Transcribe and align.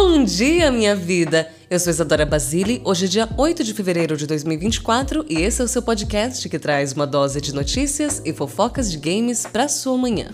Bom 0.00 0.22
dia, 0.22 0.70
minha 0.70 0.94
vida! 0.94 1.50
Eu 1.68 1.76
sou 1.80 1.90
Isadora 1.90 2.24
Basile, 2.24 2.80
hoje 2.84 3.06
é 3.06 3.08
dia 3.08 3.28
8 3.36 3.64
de 3.64 3.74
fevereiro 3.74 4.16
de 4.16 4.28
2024 4.28 5.26
e 5.28 5.42
esse 5.42 5.60
é 5.60 5.64
o 5.64 5.66
seu 5.66 5.82
podcast 5.82 6.48
que 6.48 6.56
traz 6.56 6.92
uma 6.92 7.04
dose 7.04 7.40
de 7.40 7.52
notícias 7.52 8.22
e 8.24 8.32
fofocas 8.32 8.92
de 8.92 8.96
games 8.96 9.44
para 9.44 9.66
sua 9.66 9.98
manhã. 9.98 10.28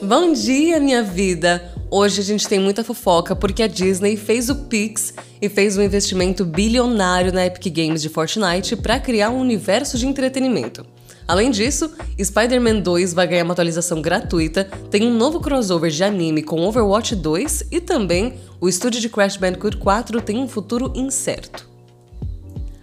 Bom 0.00 0.32
dia, 0.32 0.80
minha 0.80 1.02
vida! 1.02 1.74
Hoje 1.90 2.22
a 2.22 2.24
gente 2.24 2.48
tem 2.48 2.58
muita 2.58 2.82
fofoca 2.82 3.36
porque 3.36 3.62
a 3.62 3.66
Disney 3.66 4.16
fez 4.16 4.48
o 4.48 4.64
Pix 4.64 5.12
e 5.42 5.50
fez 5.50 5.76
um 5.76 5.82
investimento 5.82 6.42
bilionário 6.42 7.34
na 7.34 7.44
Epic 7.44 7.70
Games 7.70 8.00
de 8.00 8.08
Fortnite 8.08 8.76
para 8.76 8.98
criar 8.98 9.28
um 9.28 9.40
universo 9.40 9.98
de 9.98 10.06
entretenimento. 10.06 10.86
Além 11.30 11.52
disso, 11.52 11.92
Spider-Man 12.20 12.80
2 12.80 13.14
vai 13.14 13.24
ganhar 13.24 13.44
uma 13.44 13.52
atualização 13.52 14.02
gratuita, 14.02 14.64
tem 14.90 15.06
um 15.06 15.14
novo 15.14 15.38
crossover 15.38 15.88
de 15.88 16.02
anime 16.02 16.42
com 16.42 16.66
Overwatch 16.66 17.14
2 17.14 17.66
e 17.70 17.80
também 17.80 18.34
o 18.60 18.68
estúdio 18.68 19.00
de 19.00 19.08
Crash 19.08 19.36
Bandicoot 19.36 19.76
4 19.76 20.20
tem 20.22 20.38
um 20.38 20.48
futuro 20.48 20.92
incerto. 20.92 21.70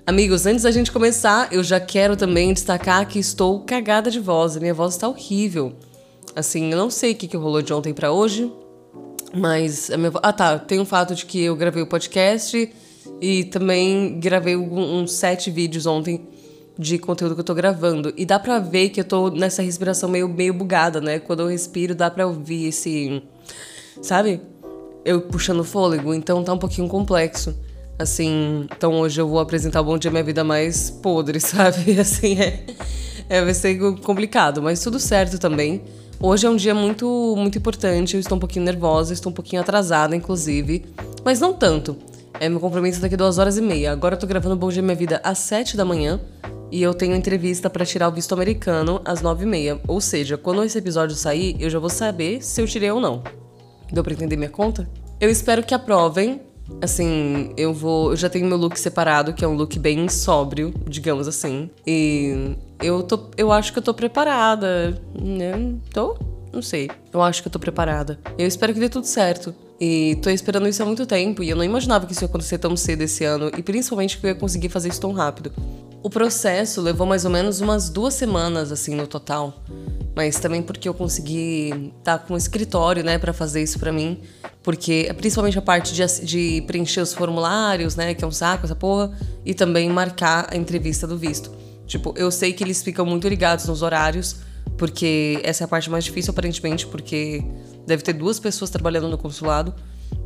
Amigos, 0.06 0.46
antes 0.46 0.64
da 0.64 0.72
gente 0.72 0.94
começar, 0.94 1.52
eu 1.52 1.62
já 1.62 1.78
quero 1.78 2.16
também 2.16 2.54
destacar 2.54 3.06
que 3.06 3.20
estou 3.20 3.66
cagada 3.66 4.10
de 4.10 4.22
voz, 4.22 4.56
a 4.56 4.62
minha 4.62 4.74
voz 4.74 4.94
está 4.94 5.10
horrível. 5.10 5.74
Assim, 6.34 6.72
eu 6.72 6.78
não 6.78 6.90
sei 6.90 7.12
o 7.12 7.16
que, 7.16 7.28
que 7.28 7.36
rolou 7.36 7.62
de 7.62 7.74
ontem 7.74 7.94
para 7.94 8.14
hoje, 8.14 8.50
mas 9.36 9.92
a 9.92 9.98
minha 9.98 10.14
Ah, 10.24 10.32
tá, 10.32 10.58
tem 10.58 10.80
o 10.80 10.84
um 10.84 10.86
fato 10.86 11.14
de 11.14 11.26
que 11.26 11.44
eu 11.44 11.54
gravei 11.54 11.84
o 11.84 11.88
podcast 11.88 12.74
e 13.20 13.44
também 13.44 14.18
gravei 14.22 14.56
uns 14.56 15.12
sete 15.12 15.52
vídeos 15.52 15.86
ontem 15.86 16.37
de 16.78 16.98
conteúdo 16.98 17.34
que 17.34 17.42
eu 17.42 17.46
tô 17.46 17.56
gravando. 17.56 18.14
E 18.16 18.26
dá 18.26 18.38
pra 18.38 18.60
ver 18.60 18.90
que 18.90 19.00
eu 19.00 19.06
tô 19.06 19.30
nessa 19.30 19.62
respiração 19.62 20.10
meio, 20.10 20.28
meio 20.28 20.54
bugada, 20.54 21.02
né? 21.02 21.20
Quando 21.20 21.42
eu 21.42 21.48
respiro, 21.48 21.96
dá 21.96 22.10
pra 22.10 22.28
ouvir 22.28 22.68
esse. 22.68 23.22
Sabe? 24.02 24.42
Eu 25.04 25.22
puxando 25.22 25.64
fôlego, 25.64 26.14
então 26.14 26.44
tá 26.44 26.54
um 26.54 26.58
pouquinho 26.58 26.88
complexo. 26.88 27.56
Assim, 27.98 28.68
então 28.76 29.00
hoje 29.00 29.20
eu 29.20 29.28
vou 29.28 29.40
apresentar 29.40 29.82
o 29.82 29.84
Bom 29.84 29.98
Dia 29.98 30.12
Minha 30.12 30.24
Vida 30.24 30.44
mais 30.44 30.92
podre, 30.92 31.40
sabe? 31.42 32.00
Assim, 32.00 32.40
é, 32.40 32.64
é. 33.28 33.44
Vai 33.44 33.54
ser 33.54 33.80
complicado, 34.02 34.62
mas 34.62 34.82
tudo 34.82 35.00
certo 35.00 35.40
também. 35.40 35.82
Hoje 36.20 36.46
é 36.46 36.50
um 36.50 36.56
dia 36.56 36.74
muito, 36.74 37.36
muito 37.38 37.58
importante, 37.58 38.16
eu 38.16 38.20
estou 38.20 38.38
um 38.38 38.40
pouquinho 38.40 38.66
nervosa, 38.66 39.14
estou 39.14 39.32
um 39.32 39.36
pouquinho 39.36 39.62
atrasada, 39.62 40.16
inclusive. 40.16 40.86
Mas 41.24 41.40
não 41.40 41.54
tanto. 41.54 41.96
É 42.40 42.48
meu 42.50 42.60
compromisso 42.60 43.02
daqui 43.02 43.18
duas 43.18 43.40
horas 43.40 43.58
e 43.58 43.62
meia. 43.62 43.92
Agora 43.92 44.16
eu 44.16 44.20
tô 44.20 44.28
gravando 44.28 44.56
Bom 44.56 44.70
Dia 44.70 44.82
Minha 44.82 44.96
Vida 44.96 45.20
às 45.24 45.40
sete 45.40 45.76
da 45.76 45.84
manhã 45.84 46.20
e 46.72 46.82
eu 46.82 46.94
tenho 46.94 47.16
entrevista 47.16 47.70
para 47.70 47.86
tirar 47.86 48.10
o 48.10 48.12
visto 48.12 48.34
americano 48.34 49.02
às 49.06 49.22
nove 49.22 49.44
e 49.44 49.48
meia. 49.48 49.80
Ou 49.88 50.02
seja, 50.02 50.38
quando 50.38 50.64
esse 50.64 50.78
episódio 50.78 51.16
sair, 51.16 51.56
eu 51.60 51.70
já 51.70 51.80
vou 51.80 51.90
saber 51.90 52.44
se 52.44 52.62
eu 52.62 52.68
tirei 52.68 52.92
ou 52.92 53.00
não. 53.00 53.24
Deu 53.92 54.04
pra 54.04 54.14
entender 54.14 54.36
minha 54.36 54.50
conta? 54.50 54.90
Eu 55.20 55.30
espero 55.30 55.64
que 55.64 55.74
aprovem. 55.74 56.42
Assim, 56.82 57.54
eu 57.56 57.74
vou. 57.74 58.12
Eu 58.12 58.18
já 58.18 58.30
tenho 58.30 58.46
meu 58.46 58.58
look 58.58 58.78
separado, 58.78 59.34
que 59.34 59.46
é 59.46 59.48
um 59.48 59.54
look 59.54 59.80
bem 59.80 60.10
sóbrio, 60.10 60.74
digamos 60.86 61.28
assim. 61.28 61.70
E 61.86 62.56
eu 62.82 63.04
tô. 63.04 63.30
Eu 63.38 63.52
acho 63.52 63.72
que 63.72 63.80
eu 63.80 63.84
tô 63.84 63.94
preparada. 63.94 65.02
Né? 65.18 65.76
Tô? 65.94 66.18
Não 66.52 66.62
sei. 66.62 66.90
Eu 67.14 67.22
acho 67.22 67.42
que 67.42 67.48
eu 67.48 67.52
tô 67.52 67.60
preparada. 67.60 68.20
Eu 68.38 68.46
espero 68.46 68.74
que 68.74 68.80
dê 68.80 68.90
tudo 68.90 69.06
certo. 69.06 69.56
E 69.80 70.18
tô 70.22 70.30
esperando 70.30 70.68
isso 70.68 70.82
há 70.82 70.86
muito 70.86 71.06
tempo 71.06 71.44
e 71.44 71.50
eu 71.50 71.56
não 71.56 71.64
imaginava 71.64 72.08
que 72.08 72.12
isso 72.12 72.24
ia 72.24 72.28
acontecer 72.28 72.58
tão 72.58 72.76
cedo 72.76 73.04
esse 73.04 73.24
ano 73.24 73.52
e 73.56 73.62
principalmente 73.62 74.18
que 74.18 74.26
eu 74.26 74.30
ia 74.30 74.36
conseguir 74.36 74.70
fazer 74.70 74.90
isso 74.90 75.00
tão 75.00 75.12
rápido. 75.12 75.52
O 76.04 76.10
processo 76.10 76.80
levou 76.82 77.08
mais 77.08 77.26
ou 77.26 77.32
menos 77.32 77.60
umas 77.60 77.90
duas 77.90 78.14
semanas, 78.14 78.72
assim, 78.72 78.96
no 78.96 79.08
total. 79.08 79.64
Mas 80.16 80.40
também 80.40 80.62
porque 80.62 80.88
eu 80.88 80.94
consegui 80.94 81.92
estar 82.00 82.18
tá 82.18 82.20
com 82.20 82.34
um 82.34 82.38
escritório, 82.38 83.04
né, 83.04 83.18
para 83.18 83.34
fazer 83.34 83.62
isso 83.62 83.80
para 83.80 83.92
mim. 83.92 84.22
Porque, 84.64 85.12
principalmente 85.18 85.58
a 85.58 85.62
parte 85.62 85.94
de, 85.94 86.06
de 86.26 86.64
preencher 86.68 87.02
os 87.02 87.14
formulários, 87.14 87.96
né, 87.96 88.14
que 88.14 88.24
é 88.24 88.28
um 88.28 88.32
saco 88.32 88.66
essa 88.66 88.76
porra. 88.76 89.12
E 89.46 89.54
também 89.54 89.90
marcar 89.90 90.48
a 90.52 90.56
entrevista 90.56 91.08
do 91.08 91.18
visto. 91.18 91.52
Tipo, 91.88 92.14
eu 92.18 92.30
sei 92.30 92.54
que 92.54 92.64
eles 92.64 92.84
ficam 92.84 93.06
muito 93.06 93.28
ligados 93.28 93.66
nos 93.66 93.82
horários, 93.82 94.38
porque 94.78 95.40
essa 95.44 95.64
é 95.64 95.66
a 95.66 95.68
parte 95.68 95.90
mais 95.90 96.04
difícil, 96.04 96.32
aparentemente, 96.32 96.86
porque 96.86 97.44
deve 97.88 98.04
ter 98.04 98.14
duas 98.14 98.40
pessoas 98.40 98.70
trabalhando 98.70 99.08
no 99.08 99.18
consulado. 99.18 99.74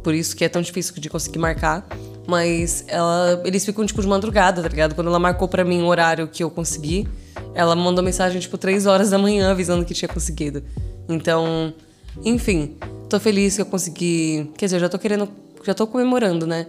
Por 0.03 0.13
isso 0.13 0.35
que 0.35 0.43
é 0.43 0.49
tão 0.49 0.61
difícil 0.61 0.93
de 0.95 1.09
conseguir 1.09 1.39
marcar. 1.39 1.87
Mas 2.27 2.85
ela, 2.87 3.41
eles 3.45 3.65
ficam, 3.65 3.85
tipo, 3.85 4.01
de 4.01 4.07
madrugada, 4.07 4.61
tá 4.61 4.67
ligado? 4.67 4.95
Quando 4.95 5.07
ela 5.07 5.19
marcou 5.19 5.47
para 5.47 5.63
mim 5.63 5.81
o 5.81 5.87
horário 5.87 6.27
que 6.27 6.43
eu 6.43 6.49
consegui, 6.49 7.07
ela 7.53 7.75
mandou 7.75 8.03
mensagem, 8.03 8.39
tipo, 8.39 8.57
três 8.57 8.85
horas 8.85 9.09
da 9.09 9.17
manhã 9.17 9.51
avisando 9.51 9.83
que 9.83 9.93
tinha 9.93 10.09
conseguido. 10.09 10.63
Então, 11.09 11.73
enfim, 12.23 12.77
tô 13.09 13.19
feliz 13.19 13.55
que 13.55 13.61
eu 13.61 13.65
consegui. 13.65 14.51
Quer 14.57 14.65
dizer, 14.65 14.79
já 14.79 14.89
tô 14.89 14.99
querendo. 14.99 15.27
Já 15.63 15.73
tô 15.73 15.85
comemorando, 15.85 16.47
né? 16.47 16.67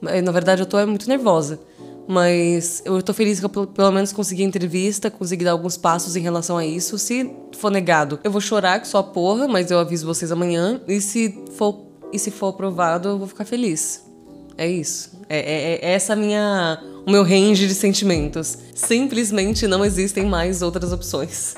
Na 0.00 0.32
verdade, 0.32 0.62
eu 0.62 0.66
tô 0.66 0.78
é 0.78 0.84
muito 0.84 1.08
nervosa. 1.08 1.60
Mas 2.06 2.82
eu 2.84 3.02
tô 3.02 3.14
feliz 3.14 3.40
que 3.40 3.46
eu 3.46 3.66
pelo 3.66 3.90
menos 3.90 4.12
consegui 4.12 4.42
entrevista, 4.42 5.10
consegui 5.10 5.44
dar 5.44 5.52
alguns 5.52 5.76
passos 5.76 6.16
em 6.16 6.20
relação 6.20 6.58
a 6.58 6.64
isso. 6.64 6.98
Se 6.98 7.30
for 7.52 7.70
negado, 7.70 8.18
eu 8.22 8.30
vou 8.30 8.40
chorar 8.40 8.78
que 8.80 8.86
só 8.86 9.02
porra, 9.02 9.48
mas 9.48 9.70
eu 9.70 9.78
aviso 9.78 10.06
vocês 10.06 10.30
amanhã. 10.30 10.80
E 10.86 11.00
se 11.00 11.42
for, 11.56 11.83
e 12.14 12.18
se 12.18 12.30
for 12.30 12.48
aprovado, 12.48 13.08
eu 13.08 13.18
vou 13.18 13.26
ficar 13.26 13.44
feliz. 13.44 14.04
É 14.56 14.68
isso. 14.68 15.10
É, 15.28 15.38
é, 15.38 15.74
é 15.82 15.92
essa 15.92 16.14
minha, 16.14 16.80
o 17.04 17.10
meu 17.10 17.24
range 17.24 17.66
de 17.66 17.74
sentimentos. 17.74 18.56
Simplesmente 18.74 19.66
não 19.66 19.84
existem 19.84 20.24
mais 20.24 20.62
outras 20.62 20.92
opções. 20.92 21.56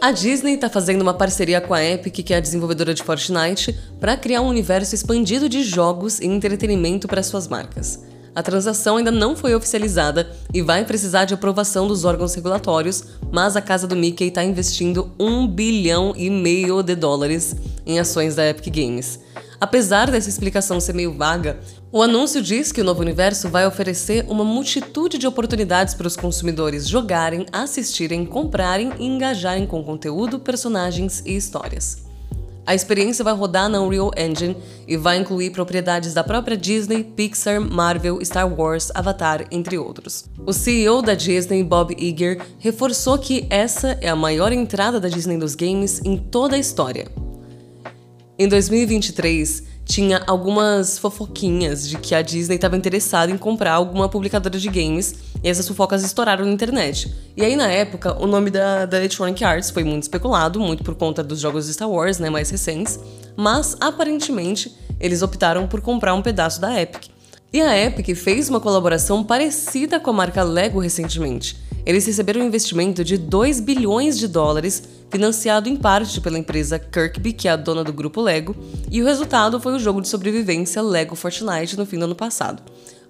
A 0.00 0.12
Disney 0.12 0.54
está 0.54 0.68
fazendo 0.68 1.02
uma 1.02 1.14
parceria 1.14 1.60
com 1.60 1.72
a 1.72 1.82
Epic, 1.82 2.24
que 2.24 2.34
é 2.34 2.36
a 2.38 2.40
desenvolvedora 2.40 2.92
de 2.92 3.02
Fortnite, 3.02 3.78
para 3.98 4.16
criar 4.16 4.40
um 4.40 4.48
universo 4.48 4.94
expandido 4.94 5.48
de 5.48 5.62
jogos 5.62 6.20
e 6.20 6.26
entretenimento 6.26 7.06
para 7.06 7.22
suas 7.22 7.48
marcas. 7.48 8.09
A 8.34 8.42
transação 8.42 8.96
ainda 8.96 9.10
não 9.10 9.34
foi 9.34 9.54
oficializada 9.54 10.30
e 10.54 10.62
vai 10.62 10.84
precisar 10.84 11.24
de 11.24 11.34
aprovação 11.34 11.88
dos 11.88 12.04
órgãos 12.04 12.34
regulatórios, 12.34 13.04
mas 13.32 13.56
a 13.56 13.60
casa 13.60 13.86
do 13.86 13.96
Mickey 13.96 14.28
está 14.28 14.44
investindo 14.44 15.12
um 15.18 15.46
bilhão 15.46 16.14
e 16.16 16.30
meio 16.30 16.82
de 16.82 16.94
dólares 16.94 17.56
em 17.84 17.98
ações 17.98 18.36
da 18.36 18.48
Epic 18.48 18.72
Games. 18.72 19.18
Apesar 19.60 20.10
dessa 20.10 20.28
explicação 20.28 20.80
ser 20.80 20.94
meio 20.94 21.12
vaga, 21.12 21.60
o 21.92 22.02
anúncio 22.02 22.40
diz 22.40 22.72
que 22.72 22.80
o 22.80 22.84
novo 22.84 23.02
universo 23.02 23.48
vai 23.48 23.66
oferecer 23.66 24.24
uma 24.28 24.44
multitude 24.44 25.18
de 25.18 25.26
oportunidades 25.26 25.92
para 25.92 26.06
os 26.06 26.16
consumidores 26.16 26.88
jogarem, 26.88 27.44
assistirem, 27.52 28.24
comprarem 28.24 28.92
e 28.98 29.04
engajarem 29.04 29.66
com 29.66 29.82
conteúdo, 29.82 30.38
personagens 30.38 31.22
e 31.26 31.36
histórias. 31.36 32.09
A 32.70 32.74
experiência 32.76 33.24
vai 33.24 33.34
rodar 33.34 33.68
na 33.68 33.80
Unreal 33.80 34.12
Engine 34.16 34.56
e 34.86 34.96
vai 34.96 35.18
incluir 35.18 35.50
propriedades 35.50 36.14
da 36.14 36.22
própria 36.22 36.56
Disney, 36.56 37.02
Pixar, 37.02 37.60
Marvel, 37.60 38.24
Star 38.24 38.46
Wars, 38.46 38.92
Avatar, 38.94 39.44
entre 39.50 39.76
outros. 39.76 40.26
O 40.46 40.52
CEO 40.52 41.02
da 41.02 41.14
Disney, 41.14 41.64
Bob 41.64 41.92
Iger, 41.98 42.40
reforçou 42.60 43.18
que 43.18 43.44
essa 43.50 43.98
é 44.00 44.08
a 44.08 44.14
maior 44.14 44.52
entrada 44.52 45.00
da 45.00 45.08
Disney 45.08 45.36
nos 45.36 45.56
games 45.56 46.00
em 46.04 46.16
toda 46.16 46.54
a 46.54 46.60
história. 46.60 47.08
Em 48.38 48.46
2023, 48.46 49.64
tinha 49.90 50.22
algumas 50.24 51.00
fofoquinhas 51.00 51.88
de 51.88 51.98
que 51.98 52.14
a 52.14 52.22
Disney 52.22 52.54
estava 52.54 52.76
interessada 52.76 53.32
em 53.32 53.36
comprar 53.36 53.72
alguma 53.72 54.08
publicadora 54.08 54.56
de 54.56 54.68
games 54.68 55.16
e 55.42 55.48
essas 55.48 55.66
fofocas 55.66 56.04
estouraram 56.04 56.46
na 56.46 56.52
internet. 56.52 57.12
E 57.36 57.44
aí, 57.44 57.56
na 57.56 57.66
época, 57.66 58.16
o 58.22 58.24
nome 58.24 58.50
da, 58.50 58.86
da 58.86 58.98
Electronic 58.98 59.42
Arts 59.42 59.68
foi 59.72 59.82
muito 59.82 60.04
especulado, 60.04 60.60
muito 60.60 60.84
por 60.84 60.94
conta 60.94 61.24
dos 61.24 61.40
jogos 61.40 61.66
de 61.66 61.72
Star 61.72 61.90
Wars, 61.90 62.20
né, 62.20 62.30
mais 62.30 62.48
recentes, 62.50 63.00
mas 63.36 63.76
aparentemente 63.80 64.72
eles 65.00 65.22
optaram 65.22 65.66
por 65.66 65.80
comprar 65.80 66.14
um 66.14 66.22
pedaço 66.22 66.60
da 66.60 66.80
Epic. 66.80 67.08
E 67.52 67.60
a 67.60 67.76
Epic 67.76 68.14
fez 68.14 68.48
uma 68.48 68.60
colaboração 68.60 69.24
parecida 69.24 69.98
com 69.98 70.10
a 70.10 70.12
marca 70.12 70.44
Lego 70.44 70.78
recentemente. 70.78 71.56
Eles 71.84 72.06
receberam 72.06 72.42
um 72.42 72.46
investimento 72.46 73.02
de 73.02 73.16
2 73.16 73.58
bilhões 73.58 74.16
de 74.16 74.28
dólares 74.28 74.84
financiado 75.10 75.68
em 75.68 75.76
parte 75.76 76.20
pela 76.20 76.38
empresa 76.38 76.78
Kirkby, 76.78 77.32
que 77.32 77.48
é 77.48 77.50
a 77.50 77.56
dona 77.56 77.82
do 77.82 77.92
grupo 77.92 78.20
Lego, 78.20 78.54
e 78.90 79.02
o 79.02 79.04
resultado 79.04 79.60
foi 79.60 79.74
o 79.74 79.78
jogo 79.78 80.00
de 80.00 80.08
sobrevivência 80.08 80.80
Lego 80.80 81.16
Fortnite 81.16 81.76
no 81.76 81.84
fim 81.84 81.98
do 81.98 82.04
ano 82.04 82.14
passado. 82.14 82.62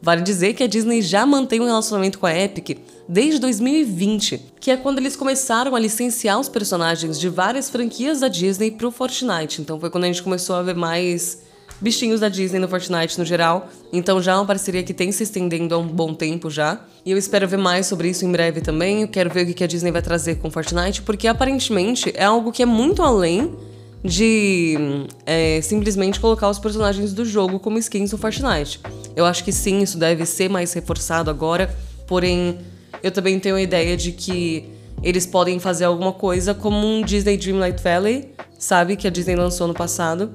Vale 0.03 0.23
dizer 0.23 0.55
que 0.55 0.63
a 0.63 0.67
Disney 0.67 1.03
já 1.03 1.27
mantém 1.27 1.61
um 1.61 1.67
relacionamento 1.67 2.19
com 2.19 2.27
a 2.27 2.35
Epic 2.35 2.79
desde 3.07 3.39
2020, 3.41 4.41
que 4.59 4.71
é 4.71 4.77
quando 4.77 4.99
eles 4.99 5.15
começaram 5.15 5.77
a 5.77 5.79
licenciar 5.79 6.41
os 6.41 6.49
personagens 6.49 7.21
de 7.21 7.29
várias 7.29 7.69
franquias 7.69 8.21
da 8.21 8.29
Disney 8.29 8.71
para 8.71 8.89
o 8.89 8.91
Fortnite. 8.91 9.61
Então 9.61 9.79
foi 9.79 9.91
quando 9.91 10.05
a 10.05 10.07
gente 10.07 10.23
começou 10.23 10.57
a 10.57 10.63
ver 10.63 10.75
mais 10.75 11.43
bichinhos 11.81 12.21
da 12.21 12.29
Disney 12.29 12.59
no 12.59 12.69
Fortnite 12.69 13.19
no 13.19 13.25
geral. 13.25 13.69
Então 13.93 14.21
já 14.23 14.33
é 14.33 14.35
uma 14.37 14.45
parceria 14.45 14.83
que 14.83 14.93
tem 14.93 15.11
se 15.11 15.23
estendendo 15.23 15.75
há 15.75 15.79
um 15.79 15.87
bom 15.87 16.15
tempo 16.15 16.51
já. 16.51 16.81
E 17.05 17.11
eu 17.11 17.19
espero 17.19 17.49
ver 17.49 17.57
mais 17.57 17.87
sobre 17.87 18.09
isso 18.09 18.25
em 18.25 18.31
breve 18.31 18.61
também. 18.61 19.03
Eu 19.03 19.09
quero 19.09 19.31
ver 19.31 19.47
o 19.47 19.55
que 19.55 19.65
a 19.65 19.67
Disney 19.67 19.91
vai 19.91 20.03
trazer 20.03 20.37
com 20.37 20.51
Fortnite, 20.51 21.03
porque 21.03 21.27
aparentemente 21.27 22.13
é 22.15 22.25
algo 22.25 22.53
que 22.53 22.63
é 22.63 22.67
muito 22.67 23.03
além 23.03 23.55
de 24.03 25.07
é, 25.27 25.61
simplesmente 25.63 26.19
colocar 26.19 26.49
os 26.49 26.59
personagens 26.59 27.13
do 27.13 27.25
jogo 27.25 27.59
como 27.59 27.79
skins 27.79 28.13
no 28.13 28.19
Fortnite. 28.19 28.81
Eu 29.15 29.27
acho 29.27 29.45
que 29.45 29.53
sim, 29.53 29.81
isso 29.81 29.99
deve 29.99 30.25
ser 30.25 30.49
mais 30.49 30.73
reforçado 30.73 31.31
agora, 31.31 31.75
porém 32.07 32.59
eu 33.03 33.11
também 33.11 33.39
tenho 33.39 33.57
a 33.57 33.63
ideia 33.63 33.97
de 33.97 34.13
que 34.13 34.65
eles 35.03 35.27
podem 35.27 35.59
fazer 35.59 35.85
alguma 35.85 36.13
coisa 36.13 36.55
como 36.55 36.87
um 36.87 37.03
Disney 37.03 37.37
Dreamlight 37.37 37.83
Valley, 37.83 38.31
sabe? 38.59 38.97
Que 38.97 39.07
a 39.07 39.11
Disney 39.11 39.37
lançou 39.37 39.67
no 39.67 39.75
passado. 39.75 40.31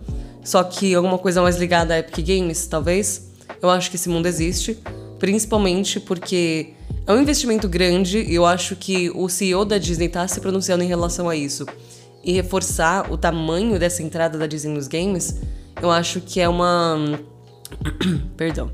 Só 0.46 0.64
que 0.64 0.94
alguma 0.94 1.18
coisa 1.18 1.42
mais 1.42 1.58
ligada 1.58 1.96
a 1.96 2.00
Epic 2.00 2.24
Games, 2.24 2.68
talvez. 2.68 3.32
Eu 3.60 3.70
acho 3.70 3.90
que 3.90 3.96
esse 3.96 4.08
mundo 4.08 4.28
existe. 4.28 4.78
Principalmente 5.18 6.00
porque 6.00 6.74
é 7.08 7.12
um 7.12 7.20
investimento 7.20 7.68
grande 7.68 8.20
e 8.20 8.36
eu 8.36 8.46
acho 8.46 8.76
que 8.76 9.10
o 9.10 9.28
CEO 9.28 9.66
da 9.66 9.80
Disney 9.80 10.08
tá 10.08 10.28
se 10.28 10.40
pronunciando 10.40 10.84
em 10.84 10.88
relação 10.88 11.28
a 11.28 11.36
isso. 11.36 11.66
E 12.24 12.32
reforçar 12.34 13.12
o 13.12 13.18
tamanho 13.18 13.80
dessa 13.80 14.04
entrada 14.04 14.38
da 14.38 14.46
Disney 14.46 14.76
nos 14.76 14.88
games, 14.88 15.42
eu 15.82 15.90
acho 15.90 16.22
que 16.22 16.40
é 16.40 16.48
uma. 16.48 17.20
Perdão. 18.38 18.72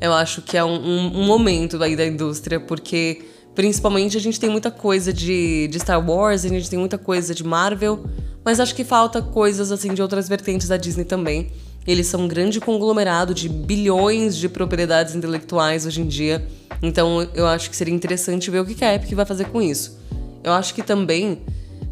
Eu 0.00 0.12
acho 0.12 0.42
que 0.42 0.58
é 0.58 0.64
um, 0.64 0.76
um, 0.76 1.22
um 1.22 1.26
momento 1.26 1.82
aí 1.82 1.96
da 1.96 2.06
indústria, 2.06 2.60
porque 2.60 3.22
Principalmente 3.58 4.16
a 4.16 4.20
gente 4.20 4.38
tem 4.38 4.48
muita 4.48 4.70
coisa 4.70 5.12
de, 5.12 5.66
de 5.66 5.80
Star 5.80 5.98
Wars, 6.08 6.44
a 6.44 6.48
gente 6.48 6.70
tem 6.70 6.78
muita 6.78 6.96
coisa 6.96 7.34
de 7.34 7.42
Marvel, 7.42 8.04
mas 8.44 8.60
acho 8.60 8.72
que 8.72 8.84
falta 8.84 9.20
coisas 9.20 9.72
assim 9.72 9.92
de 9.92 10.00
outras 10.00 10.28
vertentes 10.28 10.68
da 10.68 10.76
Disney 10.76 11.04
também. 11.04 11.50
Eles 11.84 12.06
são 12.06 12.20
um 12.20 12.28
grande 12.28 12.60
conglomerado 12.60 13.34
de 13.34 13.48
bilhões 13.48 14.36
de 14.36 14.48
propriedades 14.48 15.16
intelectuais 15.16 15.86
hoje 15.86 16.00
em 16.00 16.06
dia, 16.06 16.46
então 16.80 17.28
eu 17.34 17.48
acho 17.48 17.68
que 17.68 17.74
seria 17.74 17.92
interessante 17.92 18.48
ver 18.48 18.60
o 18.60 18.64
que 18.64 18.84
a 18.84 18.94
Epic 18.94 19.12
vai 19.14 19.26
fazer 19.26 19.46
com 19.46 19.60
isso. 19.60 19.98
Eu 20.44 20.52
acho 20.52 20.72
que 20.72 20.80
também 20.80 21.40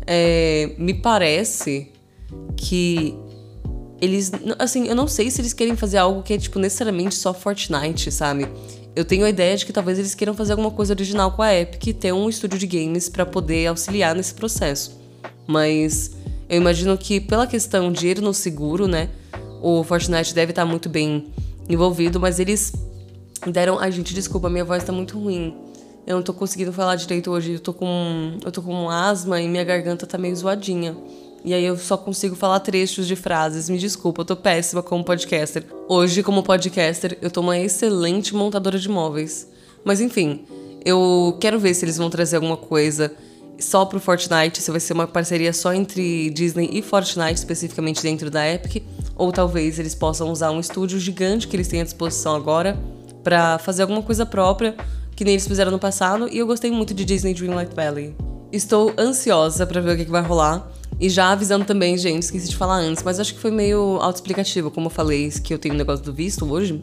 é, 0.06 0.70
me 0.78 0.94
parece 0.94 1.90
que 2.56 3.12
eles. 4.00 4.30
Assim, 4.56 4.86
eu 4.86 4.94
não 4.94 5.08
sei 5.08 5.32
se 5.32 5.40
eles 5.40 5.52
querem 5.52 5.74
fazer 5.74 5.98
algo 5.98 6.22
que 6.22 6.32
é, 6.32 6.38
tipo, 6.38 6.60
necessariamente 6.60 7.16
só 7.16 7.34
Fortnite, 7.34 8.12
sabe? 8.12 8.46
Eu 8.96 9.04
tenho 9.04 9.26
a 9.26 9.28
ideia 9.28 9.54
de 9.54 9.66
que 9.66 9.74
talvez 9.74 9.98
eles 9.98 10.14
queiram 10.14 10.32
fazer 10.32 10.52
alguma 10.52 10.70
coisa 10.70 10.94
original 10.94 11.30
com 11.32 11.42
a 11.42 11.54
Epic 11.54 11.86
e 11.88 11.92
ter 11.92 12.12
um 12.12 12.30
estúdio 12.30 12.58
de 12.58 12.66
games 12.66 13.10
para 13.10 13.26
poder 13.26 13.66
auxiliar 13.66 14.14
nesse 14.14 14.32
processo. 14.32 14.98
Mas 15.46 16.12
eu 16.48 16.56
imagino 16.56 16.96
que 16.96 17.20
pela 17.20 17.46
questão 17.46 17.92
de 17.92 18.08
ir 18.08 18.22
no 18.22 18.32
seguro, 18.32 18.88
né, 18.88 19.10
o 19.60 19.84
Fortnite 19.84 20.34
deve 20.34 20.52
estar 20.52 20.64
muito 20.64 20.88
bem 20.88 21.26
envolvido, 21.68 22.18
mas 22.18 22.40
eles 22.40 22.72
deram, 23.46 23.78
ai 23.78 23.92
gente, 23.92 24.14
desculpa, 24.14 24.48
minha 24.48 24.64
voz 24.64 24.82
tá 24.82 24.92
muito 24.92 25.18
ruim. 25.18 25.54
Eu 26.06 26.16
não 26.16 26.22
tô 26.22 26.32
conseguindo 26.32 26.72
falar 26.72 26.96
direito 26.96 27.30
hoje, 27.30 27.52
eu 27.52 27.60
tô 27.60 27.74
com 27.74 28.38
eu 28.42 28.50
tô 28.50 28.62
com 28.62 28.88
asma 28.88 29.42
e 29.42 29.46
minha 29.46 29.64
garganta 29.64 30.06
tá 30.06 30.16
meio 30.16 30.34
zoadinha. 30.34 30.96
E 31.46 31.54
aí 31.54 31.64
eu 31.64 31.78
só 31.78 31.96
consigo 31.96 32.34
falar 32.34 32.58
trechos 32.58 33.06
de 33.06 33.14
frases. 33.14 33.70
Me 33.70 33.78
desculpa, 33.78 34.22
eu 34.22 34.24
tô 34.24 34.34
péssima 34.34 34.82
como 34.82 35.04
podcaster. 35.04 35.64
Hoje, 35.88 36.20
como 36.20 36.42
podcaster, 36.42 37.16
eu 37.22 37.30
tô 37.30 37.40
uma 37.40 37.56
excelente 37.56 38.34
montadora 38.34 38.76
de 38.76 38.88
móveis. 38.88 39.46
Mas 39.84 40.00
enfim, 40.00 40.44
eu 40.84 41.38
quero 41.40 41.60
ver 41.60 41.72
se 41.72 41.84
eles 41.84 41.98
vão 41.98 42.10
trazer 42.10 42.34
alguma 42.34 42.56
coisa 42.56 43.14
só 43.60 43.84
pro 43.84 44.00
Fortnite, 44.00 44.60
se 44.60 44.72
vai 44.72 44.80
ser 44.80 44.92
uma 44.92 45.06
parceria 45.06 45.52
só 45.52 45.72
entre 45.72 46.30
Disney 46.30 46.68
e 46.72 46.82
Fortnite, 46.82 47.34
especificamente 47.34 48.02
dentro 48.02 48.28
da 48.28 48.44
Epic, 48.52 48.82
ou 49.14 49.30
talvez 49.30 49.78
eles 49.78 49.94
possam 49.94 50.32
usar 50.32 50.50
um 50.50 50.58
estúdio 50.58 50.98
gigante 50.98 51.46
que 51.46 51.54
eles 51.54 51.68
têm 51.68 51.80
à 51.80 51.84
disposição 51.84 52.34
agora 52.34 52.76
para 53.22 53.56
fazer 53.58 53.82
alguma 53.82 54.02
coisa 54.02 54.26
própria, 54.26 54.74
que 55.14 55.24
nem 55.24 55.34
eles 55.34 55.46
fizeram 55.46 55.70
no 55.70 55.78
passado, 55.78 56.28
e 56.28 56.38
eu 56.38 56.46
gostei 56.46 56.72
muito 56.72 56.92
de 56.92 57.04
Disney 57.04 57.34
Dreamlight 57.34 57.72
Valley. 57.72 58.16
Estou 58.50 58.92
ansiosa 58.98 59.64
para 59.64 59.80
ver 59.80 59.94
o 59.94 59.96
que, 59.96 60.04
que 60.04 60.10
vai 60.10 60.22
rolar. 60.22 60.72
E 60.98 61.10
já 61.10 61.30
avisando 61.30 61.64
também, 61.64 61.96
gente, 61.98 62.22
esqueci 62.22 62.48
de 62.48 62.56
falar 62.56 62.78
antes, 62.78 63.02
mas 63.02 63.20
acho 63.20 63.34
que 63.34 63.40
foi 63.40 63.50
meio 63.50 63.98
autoexplicativo, 64.00 64.70
como 64.70 64.86
eu 64.86 64.90
falei, 64.90 65.30
que 65.30 65.52
eu 65.52 65.58
tenho 65.58 65.74
um 65.74 65.78
negócio 65.78 66.04
do 66.04 66.12
visto 66.12 66.50
hoje. 66.50 66.82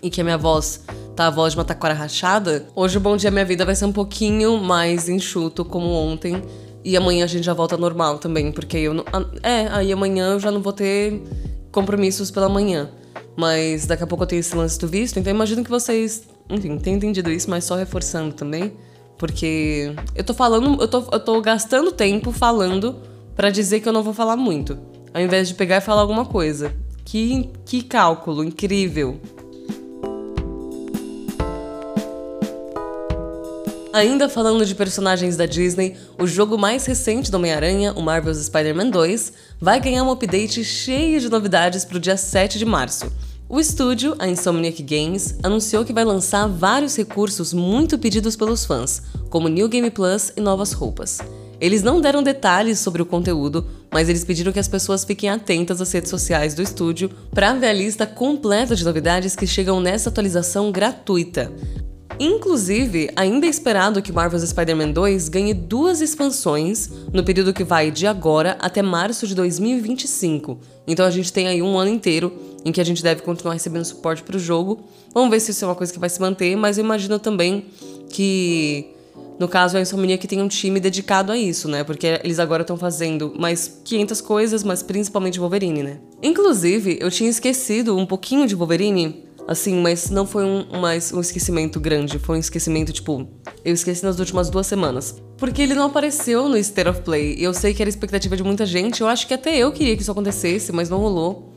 E 0.00 0.10
que 0.10 0.20
a 0.20 0.24
minha 0.24 0.38
voz 0.38 0.84
tá 1.16 1.26
a 1.26 1.30
voz 1.30 1.52
de 1.52 1.58
uma 1.58 1.64
taquara 1.64 1.94
rachada. 1.94 2.66
Hoje 2.74 2.96
o 2.96 3.00
Bom 3.00 3.16
Dia 3.16 3.30
Minha 3.30 3.44
Vida 3.44 3.64
vai 3.64 3.74
ser 3.74 3.84
um 3.84 3.92
pouquinho 3.92 4.58
mais 4.58 5.08
enxuto, 5.08 5.64
como 5.64 5.86
ontem. 5.86 6.42
E 6.84 6.96
amanhã 6.96 7.24
a 7.24 7.28
gente 7.28 7.44
já 7.44 7.52
volta 7.52 7.76
normal 7.76 8.18
também, 8.18 8.50
porque 8.50 8.76
eu 8.78 8.94
não. 8.94 9.04
É, 9.42 9.68
aí 9.70 9.92
amanhã 9.92 10.32
eu 10.32 10.40
já 10.40 10.50
não 10.50 10.60
vou 10.60 10.72
ter 10.72 11.22
compromissos 11.70 12.30
pela 12.30 12.48
manhã. 12.48 12.90
Mas 13.36 13.86
daqui 13.86 14.02
a 14.02 14.06
pouco 14.06 14.24
eu 14.24 14.28
tenho 14.28 14.40
esse 14.40 14.54
lance 14.54 14.78
do 14.78 14.86
visto, 14.86 15.18
então 15.18 15.32
imagino 15.32 15.64
que 15.64 15.70
vocês, 15.70 16.24
enfim, 16.50 16.76
tenham 16.78 16.96
entendido 16.96 17.30
isso, 17.30 17.48
mas 17.48 17.64
só 17.64 17.76
reforçando 17.76 18.34
também. 18.34 18.72
Porque 19.16 19.94
eu 20.14 20.24
tô 20.24 20.34
falando, 20.34 20.80
eu 20.80 20.88
tô, 20.88 21.04
eu 21.12 21.20
tô 21.20 21.40
gastando 21.40 21.92
tempo 21.92 22.32
falando 22.32 22.96
para 23.34 23.50
dizer 23.50 23.80
que 23.80 23.88
eu 23.88 23.92
não 23.92 24.02
vou 24.02 24.14
falar 24.14 24.36
muito, 24.36 24.78
ao 25.12 25.20
invés 25.20 25.48
de 25.48 25.54
pegar 25.54 25.78
e 25.78 25.80
falar 25.80 26.02
alguma 26.02 26.24
coisa. 26.24 26.72
Que, 27.04 27.50
que 27.64 27.82
cálculo 27.82 28.44
incrível! 28.44 29.20
Ainda 33.92 34.26
falando 34.26 34.64
de 34.64 34.74
personagens 34.74 35.36
da 35.36 35.44
Disney, 35.44 35.94
o 36.18 36.26
jogo 36.26 36.56
mais 36.56 36.86
recente 36.86 37.30
do 37.30 37.36
Homem-Aranha, 37.36 37.92
o 37.92 38.00
Marvel's 38.00 38.38
Spider-Man 38.38 38.88
2, 38.88 39.32
vai 39.60 39.78
ganhar 39.78 40.02
um 40.02 40.10
update 40.10 40.64
cheio 40.64 41.20
de 41.20 41.28
novidades 41.28 41.84
para 41.84 41.98
o 41.98 42.00
dia 42.00 42.16
7 42.16 42.58
de 42.58 42.64
março. 42.64 43.12
O 43.50 43.60
estúdio, 43.60 44.16
a 44.18 44.26
Insomniac 44.26 44.82
Games, 44.82 45.36
anunciou 45.42 45.84
que 45.84 45.92
vai 45.92 46.06
lançar 46.06 46.46
vários 46.48 46.96
recursos 46.96 47.52
muito 47.52 47.98
pedidos 47.98 48.34
pelos 48.34 48.64
fãs, 48.64 49.02
como 49.28 49.46
New 49.46 49.68
Game 49.68 49.90
Plus 49.90 50.32
e 50.34 50.40
novas 50.40 50.72
roupas. 50.72 51.18
Eles 51.62 51.80
não 51.80 52.00
deram 52.00 52.24
detalhes 52.24 52.80
sobre 52.80 53.02
o 53.02 53.06
conteúdo, 53.06 53.64
mas 53.88 54.08
eles 54.08 54.24
pediram 54.24 54.50
que 54.50 54.58
as 54.58 54.66
pessoas 54.66 55.04
fiquem 55.04 55.30
atentas 55.30 55.80
às 55.80 55.92
redes 55.92 56.10
sociais 56.10 56.54
do 56.54 56.62
estúdio 56.62 57.08
para 57.32 57.54
ver 57.54 57.68
a 57.68 57.72
lista 57.72 58.04
completa 58.04 58.74
de 58.74 58.84
novidades 58.84 59.36
que 59.36 59.46
chegam 59.46 59.80
nessa 59.80 60.08
atualização 60.08 60.72
gratuita. 60.72 61.52
Inclusive, 62.18 63.10
ainda 63.14 63.46
é 63.46 63.48
esperado 63.48 64.02
que 64.02 64.10
Marvel's 64.10 64.42
Spider-Man 64.42 64.90
2 64.90 65.28
ganhe 65.28 65.54
duas 65.54 66.00
expansões 66.00 66.90
no 67.12 67.22
período 67.22 67.54
que 67.54 67.62
vai 67.62 67.92
de 67.92 68.08
agora 68.08 68.58
até 68.60 68.82
março 68.82 69.24
de 69.24 69.34
2025. 69.36 70.58
Então 70.84 71.06
a 71.06 71.10
gente 71.12 71.32
tem 71.32 71.46
aí 71.46 71.62
um 71.62 71.78
ano 71.78 71.92
inteiro 71.92 72.32
em 72.64 72.72
que 72.72 72.80
a 72.80 72.84
gente 72.84 73.04
deve 73.04 73.22
continuar 73.22 73.52
recebendo 73.52 73.84
suporte 73.84 74.24
para 74.24 74.36
o 74.36 74.40
jogo. 74.40 74.80
Vamos 75.14 75.30
ver 75.30 75.38
se 75.38 75.52
isso 75.52 75.64
é 75.64 75.68
uma 75.68 75.76
coisa 75.76 75.92
que 75.92 76.00
vai 76.00 76.10
se 76.10 76.20
manter, 76.20 76.56
mas 76.56 76.76
eu 76.76 76.84
imagino 76.84 77.20
também 77.20 77.66
que 78.10 78.96
no 79.38 79.48
caso, 79.48 79.76
a 79.76 79.80
Insomnia 79.80 80.18
que 80.18 80.26
tem 80.26 80.40
um 80.40 80.48
time 80.48 80.78
dedicado 80.78 81.32
a 81.32 81.36
isso, 81.36 81.68
né? 81.68 81.82
Porque 81.82 82.20
eles 82.22 82.38
agora 82.38 82.62
estão 82.62 82.76
fazendo 82.76 83.34
mais 83.38 83.80
500 83.84 84.20
coisas, 84.20 84.62
mas 84.62 84.82
principalmente 84.82 85.38
Wolverine, 85.38 85.82
né? 85.82 85.98
Inclusive, 86.22 86.98
eu 87.00 87.10
tinha 87.10 87.28
esquecido 87.28 87.96
um 87.96 88.06
pouquinho 88.06 88.46
de 88.46 88.54
Wolverine, 88.54 89.24
assim, 89.46 89.80
mas 89.80 90.10
não 90.10 90.26
foi 90.26 90.44
um, 90.44 90.80
mais 90.80 91.12
um 91.12 91.20
esquecimento 91.20 91.80
grande. 91.80 92.18
Foi 92.18 92.36
um 92.36 92.40
esquecimento, 92.40 92.92
tipo, 92.92 93.28
eu 93.64 93.74
esqueci 93.74 94.04
nas 94.04 94.18
últimas 94.18 94.50
duas 94.50 94.66
semanas. 94.66 95.20
Porque 95.36 95.62
ele 95.62 95.74
não 95.74 95.86
apareceu 95.86 96.48
no 96.48 96.56
State 96.56 96.88
of 96.88 97.00
Play. 97.02 97.36
Eu 97.38 97.52
sei 97.52 97.74
que 97.74 97.82
era 97.82 97.88
expectativa 97.88 98.36
de 98.36 98.44
muita 98.44 98.64
gente. 98.64 99.00
Eu 99.00 99.08
acho 99.08 99.26
que 99.26 99.34
até 99.34 99.58
eu 99.58 99.72
queria 99.72 99.96
que 99.96 100.02
isso 100.02 100.12
acontecesse, 100.12 100.72
mas 100.72 100.88
não 100.88 100.98
rolou. 100.98 101.52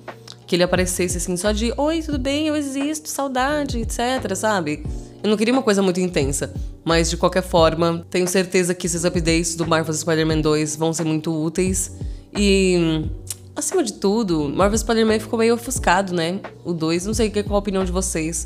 Que 0.48 0.56
ele 0.56 0.64
aparecesse 0.64 1.18
assim, 1.18 1.36
só 1.38 1.52
de 1.52 1.74
Oi, 1.76 2.02
tudo 2.02 2.20
bem, 2.20 2.48
eu 2.48 2.56
existo, 2.56 3.10
saudade, 3.10 3.80
etc, 3.80 4.36
sabe? 4.36 4.84
Eu 5.26 5.30
não 5.30 5.38
queria 5.38 5.52
uma 5.52 5.64
coisa 5.64 5.82
muito 5.82 6.00
intensa. 6.00 6.54
Mas 6.84 7.10
de 7.10 7.18
qualquer 7.18 7.42
forma, 7.42 8.06
tenho 8.12 8.28
certeza 8.28 8.76
que 8.76 8.86
esses 8.86 9.06
updates 9.06 9.56
do 9.56 9.66
Marvel's 9.66 10.02
Spider-Man 10.02 10.40
2 10.42 10.76
vão 10.76 10.94
ser 10.94 11.04
muito 11.04 11.34
úteis. 11.34 11.94
E 12.38 13.10
acima 13.56 13.84
de 13.84 13.94
tudo, 13.94 14.48
Marvel 14.48 14.78
Spider-Man 14.78 15.20
ficou 15.20 15.40
meio 15.40 15.56
ofuscado, 15.56 16.14
né? 16.14 16.42
O 16.64 16.74
2, 16.74 17.08
não 17.08 17.14
sei 17.16 17.32
qual 17.32 17.56
a 17.56 17.58
opinião 17.58 17.84
de 17.84 17.92
vocês. 17.92 18.46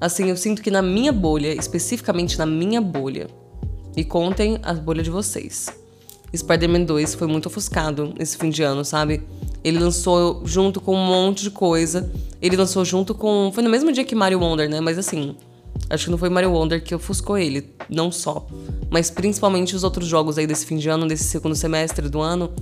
Assim, 0.00 0.30
eu 0.30 0.36
sinto 0.36 0.62
que 0.62 0.70
na 0.70 0.80
minha 0.80 1.10
bolha, 1.10 1.52
especificamente 1.52 2.38
na 2.38 2.46
minha 2.46 2.80
bolha, 2.80 3.26
me 3.96 4.04
contem 4.04 4.56
a 4.62 4.72
bolha 4.72 5.02
de 5.02 5.10
vocês. 5.10 5.66
Spider-Man 6.32 6.84
2 6.84 7.16
foi 7.16 7.26
muito 7.26 7.46
ofuscado 7.46 8.14
esse 8.20 8.36
fim 8.36 8.50
de 8.50 8.62
ano, 8.62 8.84
sabe? 8.84 9.20
Ele 9.64 9.80
lançou 9.80 10.42
junto 10.44 10.80
com 10.80 10.94
um 10.94 11.04
monte 11.04 11.42
de 11.42 11.50
coisa. 11.50 12.08
Ele 12.40 12.54
lançou 12.54 12.84
junto 12.84 13.16
com. 13.16 13.50
Foi 13.52 13.64
no 13.64 13.68
mesmo 13.68 13.90
dia 13.90 14.04
que 14.04 14.14
Mario 14.14 14.38
Wonder, 14.38 14.70
né? 14.70 14.80
Mas 14.80 14.96
assim, 14.96 15.34
Acho 15.90 16.04
que 16.04 16.10
não 16.12 16.18
foi 16.18 16.28
Mario 16.28 16.52
Wonder 16.52 16.80
que 16.82 16.94
ofuscou 16.94 17.36
ele, 17.36 17.74
não 17.88 18.12
só, 18.12 18.46
mas 18.88 19.10
principalmente 19.10 19.74
os 19.74 19.82
outros 19.82 20.06
jogos 20.06 20.38
aí 20.38 20.46
desse 20.46 20.64
fim 20.64 20.76
de 20.76 20.88
ano, 20.88 21.06
desse 21.08 21.24
segundo 21.24 21.56
semestre 21.56 22.08
do 22.08 22.20
ano, 22.20 22.52